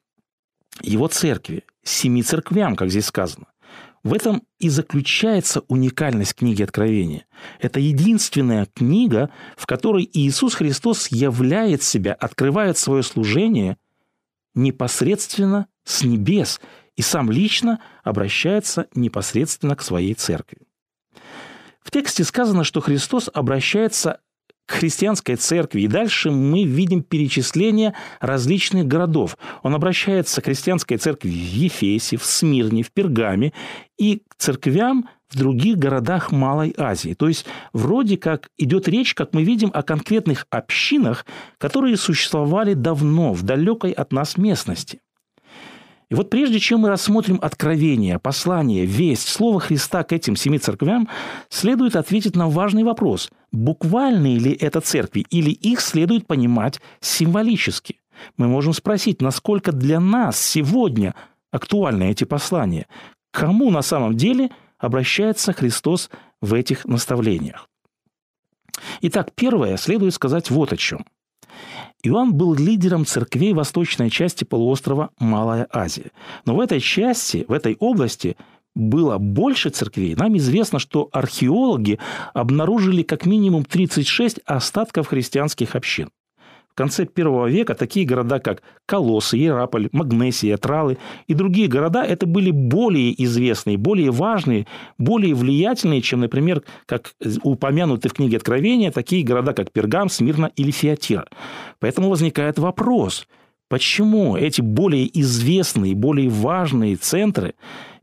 его 0.81 1.07
церкви, 1.07 1.65
семи 1.83 2.23
церквям, 2.23 2.75
как 2.75 2.89
здесь 2.89 3.05
сказано. 3.05 3.45
В 4.03 4.13
этом 4.13 4.43
и 4.59 4.67
заключается 4.67 5.61
уникальность 5.69 6.35
книги 6.35 6.61
Откровения. 6.61 7.25
Это 7.59 7.79
единственная 7.79 8.65
книга, 8.65 9.29
в 9.55 9.65
которой 9.65 10.09
Иисус 10.11 10.55
Христос 10.55 11.07
являет 11.07 11.83
себя, 11.83 12.13
открывает 12.13 12.77
свое 12.77 13.01
служение 13.01 13.77
непосредственно 14.55 15.67
с 15.85 16.03
небес 16.03 16.59
и 16.97 17.01
сам 17.01 17.31
лично 17.31 17.79
обращается 18.03 18.87
непосредственно 18.93 19.75
к 19.77 19.81
своей 19.81 20.13
церкви. 20.15 20.59
В 21.81 21.89
тексте 21.89 22.25
сказано, 22.25 22.65
что 22.65 22.81
Христос 22.81 23.29
обращается 23.33 24.19
к 24.65 24.73
христианской 24.73 25.35
церкви. 25.35 25.81
И 25.81 25.87
дальше 25.87 26.31
мы 26.31 26.63
видим 26.63 27.03
перечисление 27.03 27.93
различных 28.19 28.87
городов. 28.87 29.37
Он 29.61 29.75
обращается 29.75 30.41
к 30.41 30.45
христианской 30.45 30.97
церкви 30.97 31.29
в 31.29 31.33
Ефесе, 31.33 32.17
в 32.17 32.23
Смирне, 32.23 32.83
в 32.83 32.91
Пергаме 32.91 33.53
и 33.97 34.21
к 34.27 34.35
церквям 34.37 35.09
в 35.29 35.37
других 35.37 35.77
городах 35.77 36.31
Малой 36.31 36.73
Азии. 36.77 37.13
То 37.13 37.27
есть 37.27 37.45
вроде 37.73 38.17
как 38.17 38.49
идет 38.57 38.87
речь, 38.87 39.15
как 39.15 39.33
мы 39.33 39.43
видим, 39.43 39.71
о 39.73 39.81
конкретных 39.81 40.45
общинах, 40.49 41.25
которые 41.57 41.97
существовали 41.97 42.73
давно, 42.73 43.33
в 43.33 43.43
далекой 43.43 43.91
от 43.91 44.13
нас 44.13 44.37
местности. 44.37 45.01
И 46.09 46.15
вот 46.15 46.29
прежде 46.29 46.59
чем 46.59 46.81
мы 46.81 46.89
рассмотрим 46.89 47.39
откровение, 47.41 48.19
послание, 48.19 48.85
весть, 48.85 49.27
слово 49.27 49.59
Христа 49.59 50.03
к 50.03 50.13
этим 50.13 50.35
семи 50.35 50.59
церквям, 50.59 51.09
следует 51.49 51.95
ответить 51.95 52.35
на 52.35 52.49
важный 52.49 52.83
вопрос. 52.83 53.29
Буквальные 53.51 54.37
ли 54.39 54.51
это 54.51 54.81
церкви 54.81 55.25
или 55.29 55.51
их 55.51 55.81
следует 55.81 56.27
понимать 56.27 56.81
символически? 56.99 57.99
Мы 58.37 58.47
можем 58.47 58.73
спросить, 58.73 59.21
насколько 59.21 59.71
для 59.71 59.99
нас 59.99 60.39
сегодня 60.39 61.15
актуальны 61.51 62.11
эти 62.11 62.23
послания? 62.23 62.87
Кому 63.31 63.71
на 63.71 63.81
самом 63.81 64.15
деле 64.15 64.51
обращается 64.77 65.53
Христос 65.53 66.09
в 66.41 66.53
этих 66.53 66.85
наставлениях? 66.85 67.67
Итак, 69.01 69.31
первое 69.35 69.77
следует 69.77 70.13
сказать 70.13 70.49
вот 70.49 70.73
о 70.73 70.77
чем. 70.77 71.05
Иоанн 72.03 72.33
был 72.33 72.53
лидером 72.53 73.05
церквей 73.05 73.53
восточной 73.53 74.09
части 74.09 74.43
полуострова 74.43 75.11
Малая 75.19 75.67
Азия. 75.71 76.11
Но 76.45 76.55
в 76.55 76.59
этой 76.59 76.81
части, 76.81 77.45
в 77.47 77.53
этой 77.53 77.77
области 77.79 78.35
было 78.75 79.17
больше 79.17 79.69
церквей. 79.69 80.13
Нам 80.15 80.35
известно, 80.37 80.79
что 80.79 81.07
археологи 81.13 81.99
обнаружили 82.33 83.03
как 83.03 83.25
минимум 83.25 83.63
36 83.63 84.39
остатков 84.45 85.07
христианских 85.07 85.75
общин. 85.75 86.09
В 86.73 86.75
конце 86.75 87.05
первого 87.05 87.45
века 87.45 87.75
такие 87.75 88.03
города, 88.03 88.39
как 88.39 88.63
Колоссы, 88.87 89.37
Ераполь, 89.37 89.89
Магнесия, 89.91 90.57
Тралы 90.57 90.97
и 91.27 91.35
другие 91.35 91.67
города, 91.67 92.03
это 92.03 92.25
были 92.25 92.49
более 92.49 93.13
известные, 93.23 93.77
более 93.77 94.09
важные, 94.09 94.65
более 94.97 95.35
влиятельные, 95.35 96.01
чем, 96.01 96.21
например, 96.21 96.63
как 96.87 97.13
упомянуты 97.43 98.09
в 98.09 98.13
книге 98.13 98.37
Откровения, 98.37 98.89
такие 98.89 99.23
города, 99.23 99.53
как 99.53 99.71
Пергам, 99.71 100.09
Смирна 100.09 100.49
или 100.55 100.71
Фиатира. 100.71 101.27
Поэтому 101.79 102.09
возникает 102.09 102.57
вопрос, 102.57 103.27
почему 103.69 104.35
эти 104.35 104.61
более 104.61 105.07
известные, 105.21 105.93
более 105.93 106.29
важные 106.29 106.95
центры 106.95 107.53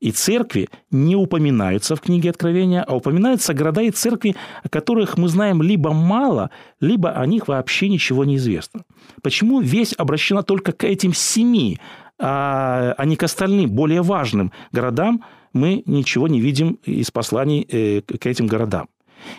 и 0.01 0.11
церкви 0.13 0.69
не 0.91 1.15
упоминаются 1.15 1.95
в 1.95 2.01
книге 2.01 2.31
Откровения, 2.31 2.83
а 2.83 2.97
упоминаются 2.97 3.55
города 3.55 3.83
и 3.83 3.91
церкви, 3.91 4.35
о 4.63 4.69
которых 4.69 5.19
мы 5.19 5.29
знаем 5.29 5.63
либо 5.63 5.93
мало, 5.93 6.51
либо 6.81 7.11
о 7.11 7.27
них 7.27 7.49
вообще 7.49 7.89
ничего 7.89 8.25
не 8.25 8.37
известно. 8.37 8.85
Почему 9.23 9.61
весь 9.61 9.95
обращена 9.97 10.43
только 10.43 10.73
к 10.73 10.85
этим 10.85 11.13
семи, 11.13 11.79
а, 12.19 12.95
а 12.97 13.05
не 13.05 13.17
к 13.17 13.23
остальным, 13.23 13.71
более 13.71 14.03
важным 14.03 14.53
городам, 14.73 15.25
мы 15.53 15.83
ничего 15.87 16.29
не 16.29 16.41
видим 16.41 16.79
из 16.85 17.11
посланий 17.11 17.67
э, 17.69 18.03
к 18.03 18.27
этим 18.27 18.47
городам. 18.47 18.89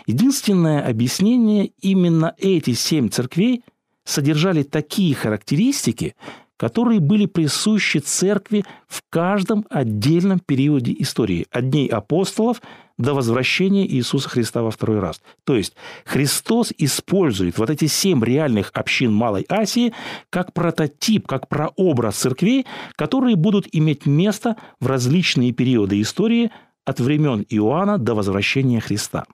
Единственное 0.06 0.86
объяснение– 0.86 1.72
именно 1.80 2.34
эти 2.38 2.72
семь 2.72 3.08
церквей 3.08 3.64
содержали 4.04 4.62
такие 4.62 5.14
характеристики, 5.14 6.14
которые 6.56 7.00
были 7.00 7.26
присущи 7.26 7.98
церкви 7.98 8.64
в 8.86 9.02
каждом 9.10 9.66
отдельном 9.70 10.38
периоде 10.38 10.94
истории, 10.98 11.46
от 11.50 11.70
дней 11.70 11.88
апостолов 11.88 12.62
до 12.98 13.14
возвращения 13.14 13.86
Иисуса 13.86 14.28
Христа 14.28 14.62
во 14.62 14.70
второй 14.70 15.00
раз. 15.00 15.20
То 15.44 15.56
есть 15.56 15.74
Христос 16.04 16.72
использует 16.78 17.58
вот 17.58 17.70
эти 17.70 17.86
семь 17.86 18.22
реальных 18.22 18.70
общин 18.74 19.12
Малой 19.12 19.44
Асии 19.48 19.92
как 20.30 20.52
прототип, 20.52 21.26
как 21.26 21.48
прообраз 21.48 22.16
церквей, 22.16 22.66
которые 22.96 23.36
будут 23.36 23.66
иметь 23.72 24.06
место 24.06 24.56
в 24.78 24.86
различные 24.86 25.52
периоды 25.52 26.00
истории 26.00 26.50
от 26.84 27.00
времен 27.00 27.44
Иоанна 27.48 27.98
до 27.98 28.14
возвращения 28.14 28.80
Христа. 28.80 29.24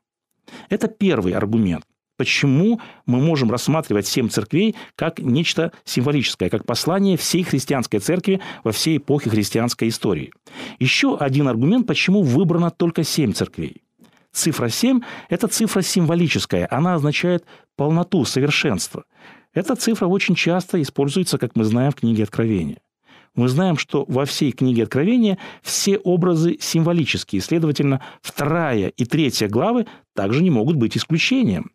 Это 0.70 0.88
первый 0.88 1.34
аргумент 1.34 1.84
почему 2.18 2.80
мы 3.06 3.20
можем 3.20 3.50
рассматривать 3.50 4.06
семь 4.06 4.28
церквей 4.28 4.74
как 4.96 5.20
нечто 5.20 5.72
символическое, 5.84 6.50
как 6.50 6.66
послание 6.66 7.16
всей 7.16 7.44
христианской 7.44 8.00
церкви 8.00 8.40
во 8.64 8.72
всей 8.72 8.98
эпохе 8.98 9.30
христианской 9.30 9.88
истории. 9.88 10.32
Еще 10.78 11.16
один 11.16 11.48
аргумент, 11.48 11.86
почему 11.86 12.22
выбрано 12.22 12.70
только 12.70 13.04
семь 13.04 13.32
церквей. 13.32 13.82
Цифра 14.32 14.68
7– 14.68 15.00
это 15.30 15.48
цифра 15.48 15.80
символическая, 15.80 16.68
она 16.70 16.94
означает 16.94 17.44
полноту, 17.76 18.24
совершенство. 18.24 19.04
Эта 19.54 19.74
цифра 19.74 20.06
очень 20.06 20.34
часто 20.34 20.80
используется, 20.82 21.38
как 21.38 21.56
мы 21.56 21.64
знаем, 21.64 21.92
в 21.92 21.96
книге 21.96 22.24
Откровения. 22.24 22.78
мы 23.34 23.48
знаем, 23.48 23.78
что 23.78 24.04
во 24.08 24.24
всей 24.24 24.52
книге 24.52 24.82
Откровения 24.82 25.38
все 25.62 25.96
образы 25.96 26.58
символические. 26.60 27.40
Следовательно, 27.40 28.02
вторая 28.20 28.88
и 28.88 29.04
третья 29.04 29.48
главы 29.48 29.86
также 30.14 30.42
не 30.42 30.50
могут 30.50 30.76
быть 30.76 30.96
исключением. 30.96 31.70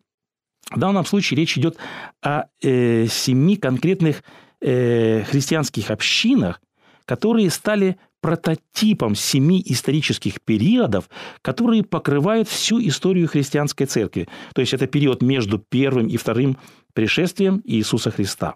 В 0.70 0.78
данном 0.78 1.04
случае 1.04 1.38
речь 1.38 1.58
идет 1.58 1.76
о 2.22 2.44
э, 2.62 3.06
семи 3.06 3.56
конкретных 3.56 4.22
э, 4.60 5.22
христианских 5.24 5.90
общинах, 5.90 6.60
которые 7.04 7.50
стали 7.50 7.96
прототипом 8.20 9.14
семи 9.14 9.62
исторических 9.66 10.40
периодов, 10.40 11.10
которые 11.42 11.82
покрывают 11.82 12.48
всю 12.48 12.80
историю 12.80 13.28
христианской 13.28 13.86
церкви. 13.86 14.28
То 14.54 14.62
есть 14.62 14.72
это 14.72 14.86
период 14.86 15.20
между 15.20 15.58
первым 15.58 16.06
и 16.06 16.16
вторым 16.16 16.56
пришествием 16.94 17.60
Иисуса 17.64 18.10
Христа. 18.10 18.54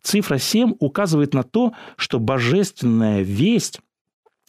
Цифра 0.00 0.38
7 0.38 0.76
указывает 0.78 1.34
на 1.34 1.42
то, 1.42 1.74
что 1.96 2.18
божественная 2.20 3.20
весть 3.20 3.80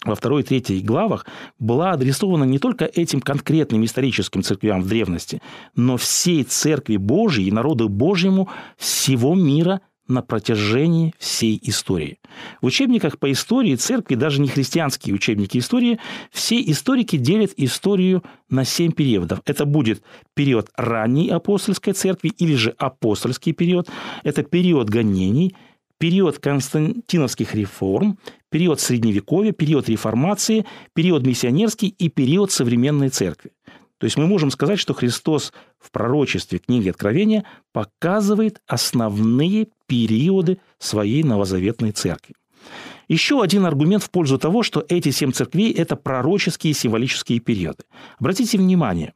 во 0.03 0.15
второй 0.15 0.41
и 0.41 0.45
третьей 0.45 0.81
главах 0.81 1.25
была 1.59 1.91
адресована 1.91 2.43
не 2.43 2.59
только 2.59 2.85
этим 2.85 3.21
конкретным 3.21 3.85
историческим 3.85 4.43
церквям 4.43 4.81
в 4.81 4.87
древности, 4.87 5.41
но 5.75 5.97
всей 5.97 6.43
церкви 6.43 6.97
Божьей 6.97 7.47
и 7.47 7.51
народу 7.51 7.89
Божьему 7.89 8.49
всего 8.77 9.35
мира– 9.35 9.81
на 10.07 10.21
протяжении 10.21 11.13
всей 11.17 11.59
истории. 11.63 12.19
В 12.61 12.65
учебниках 12.65 13.19
по 13.19 13.31
истории 13.31 13.75
церкви, 13.75 14.15
даже 14.15 14.41
не 14.41 14.49
христианские 14.49 15.15
учебники 15.15 15.57
истории, 15.57 15.99
все 16.31 16.61
историки 16.61 17.17
делят 17.17 17.51
историю 17.57 18.23
на 18.49 18.65
семь 18.65 18.91
периодов. 18.91 19.41
Это 19.45 19.65
будет 19.65 20.03
период 20.33 20.69
ранней 20.75 21.29
апостольской 21.29 21.93
церкви 21.93 22.29
или 22.37 22.55
же 22.55 22.75
апостольский 22.77 23.53
период. 23.53 23.89
Это 24.23 24.43
период 24.43 24.89
гонений, 24.89 25.55
период 25.97 26.39
константиновских 26.39 27.55
реформ, 27.55 28.17
период 28.53 28.79
Средневековья, 28.79 29.51
период 29.51 29.89
реформации, 29.89 30.63
период 30.93 31.25
миссионерский 31.25 31.87
и 31.87 32.07
период 32.07 32.51
современной 32.51 33.09
церкви. 33.09 33.51
То 33.97 34.05
есть 34.05 34.15
мы 34.15 34.27
можем 34.27 34.51
сказать, 34.51 34.77
что 34.77 34.93
Христос 34.93 35.51
в 35.79 35.89
пророчестве 35.89 36.59
книги 36.59 36.87
Откровения 36.87 37.45
показывает 37.71 38.61
основные 38.67 39.69
периоды 39.87 40.59
своей 40.77 41.23
новозаветной 41.23 41.93
церкви. 41.93 42.35
Еще 43.07 43.41
один 43.41 43.65
аргумент 43.65 44.03
в 44.03 44.11
пользу 44.11 44.37
того, 44.37 44.61
что 44.61 44.85
эти 44.87 45.09
семь 45.09 45.31
церквей– 45.31 45.71
это 45.73 45.95
пророческие 45.95 46.73
символические 46.75 47.39
периоды. 47.39 47.85
Обратите 48.19 48.59
внимание, 48.59 49.13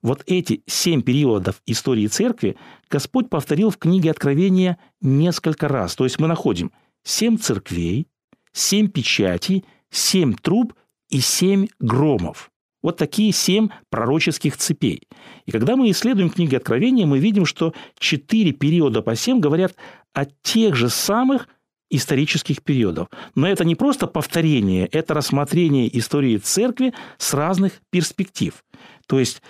вот 0.00 0.22
эти 0.26 0.62
семь 0.68 1.02
периодов 1.02 1.60
истории 1.66 2.06
церкви 2.06 2.56
Господь 2.88 3.30
повторил 3.30 3.70
в 3.70 3.78
книге 3.78 4.12
Откровения 4.12 4.78
несколько 5.00 5.66
раз. 5.66 5.96
То 5.96 6.04
есть 6.04 6.20
мы 6.20 6.28
находим 6.28 6.70
семь 7.02 7.36
церквей, 7.36 8.06
семь 8.52 8.88
печатей, 8.88 9.64
семь 9.90 10.34
труб 10.34 10.74
и 11.08 11.20
семь 11.20 11.66
громов. 11.78 12.50
Вот 12.82 12.96
такие 12.96 13.32
семь 13.32 13.68
пророческих 13.90 14.56
цепей. 14.56 15.02
И 15.44 15.50
когда 15.50 15.76
мы 15.76 15.90
исследуем 15.90 16.30
книги 16.30 16.54
Откровения, 16.54 17.06
мы 17.06 17.18
видим, 17.18 17.44
что 17.44 17.74
четыре 17.98 18.52
периода 18.52 19.02
по 19.02 19.14
семь 19.16 19.40
говорят 19.40 19.74
о 20.14 20.24
тех 20.24 20.74
же 20.76 20.88
самых 20.88 21.48
исторических 21.90 22.62
периодов. 22.62 23.08
Но 23.34 23.48
это 23.48 23.64
не 23.64 23.74
просто 23.74 24.06
повторение, 24.06 24.86
это 24.86 25.12
рассмотрение 25.12 25.96
истории 25.98 26.38
церкви 26.38 26.94
с 27.18 27.34
разных 27.34 27.82
перспектив. 27.90 28.64
То 29.06 29.18
есть 29.18 29.42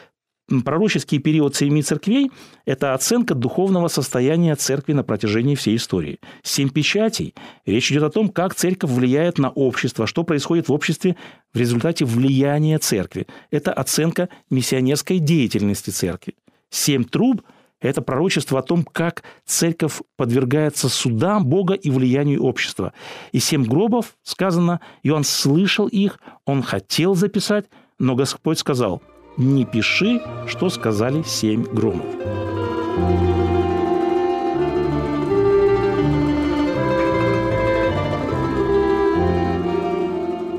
пророческий 0.59 1.19
период 1.19 1.55
семи 1.55 1.83
церквей– 1.83 2.31
это 2.67 2.95
оценка 2.95 3.35
духовного 3.35 3.89
состояния 3.89 4.57
церкви 4.57 4.93
на 4.93 5.05
протяжении 5.05 5.55
всей 5.55 5.77
истории. 5.77 6.19
Семь 6.43 6.69
печатей– 6.69 7.35
речь 7.67 7.91
идет 7.93 8.03
о 8.03 8.11
том, 8.11 8.29
как 8.29 8.55
церковь 8.55 8.91
влияет 8.91 9.39
на 9.39 9.51
общество, 9.51 10.07
что 10.07 10.25
происходит 10.25 10.69
в 10.69 10.73
обществе 10.73 11.17
в 11.55 11.59
результате 11.59 12.05
влияния 12.05 12.79
церкви. 12.79 13.27
Это 13.51 13.73
оценка 13.73 14.29
миссионерской 14.51 15.21
деятельности 15.21 15.91
церкви. 15.91 16.35
Семь 16.69 17.05
труб– 17.05 17.43
это 17.81 18.03
пророчество 18.03 18.59
о 18.59 18.63
том, 18.63 18.83
как 18.83 19.23
церковь 19.47 20.01
подвергается 20.17 20.89
судам 20.89 21.47
Бога 21.47 21.75
и 21.75 21.91
влиянию 21.91 22.43
общества. 22.43 22.93
И 23.31 23.39
семь 23.39 23.65
гробов, 23.65 24.17
сказано, 24.25 24.81
и 25.05 25.11
он 25.11 25.23
слышал 25.23 25.87
их, 25.87 26.19
он 26.45 26.63
хотел 26.63 27.15
записать, 27.15 27.67
но 28.01 28.17
Господь 28.17 28.59
сказал– 28.59 29.01
не 29.37 29.65
пиши, 29.65 30.21
что 30.47 30.69
сказали 30.71 31.23
семь 31.23 31.65
громов. 31.65 32.07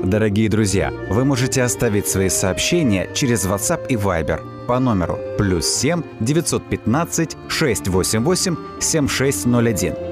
Дорогие 0.04 0.50
друзья, 0.50 0.92
вы 1.08 1.24
можете 1.24 1.62
оставить 1.62 2.06
свои 2.06 2.28
сообщения 2.28 3.08
через 3.14 3.46
WhatsApp 3.46 3.86
и 3.88 3.94
Viber 3.94 4.66
по 4.66 4.78
номеру 4.78 5.18
плюс 5.38 5.66
7 5.66 6.02
915 6.20 7.36
688 7.48 8.56
7601 8.78 10.11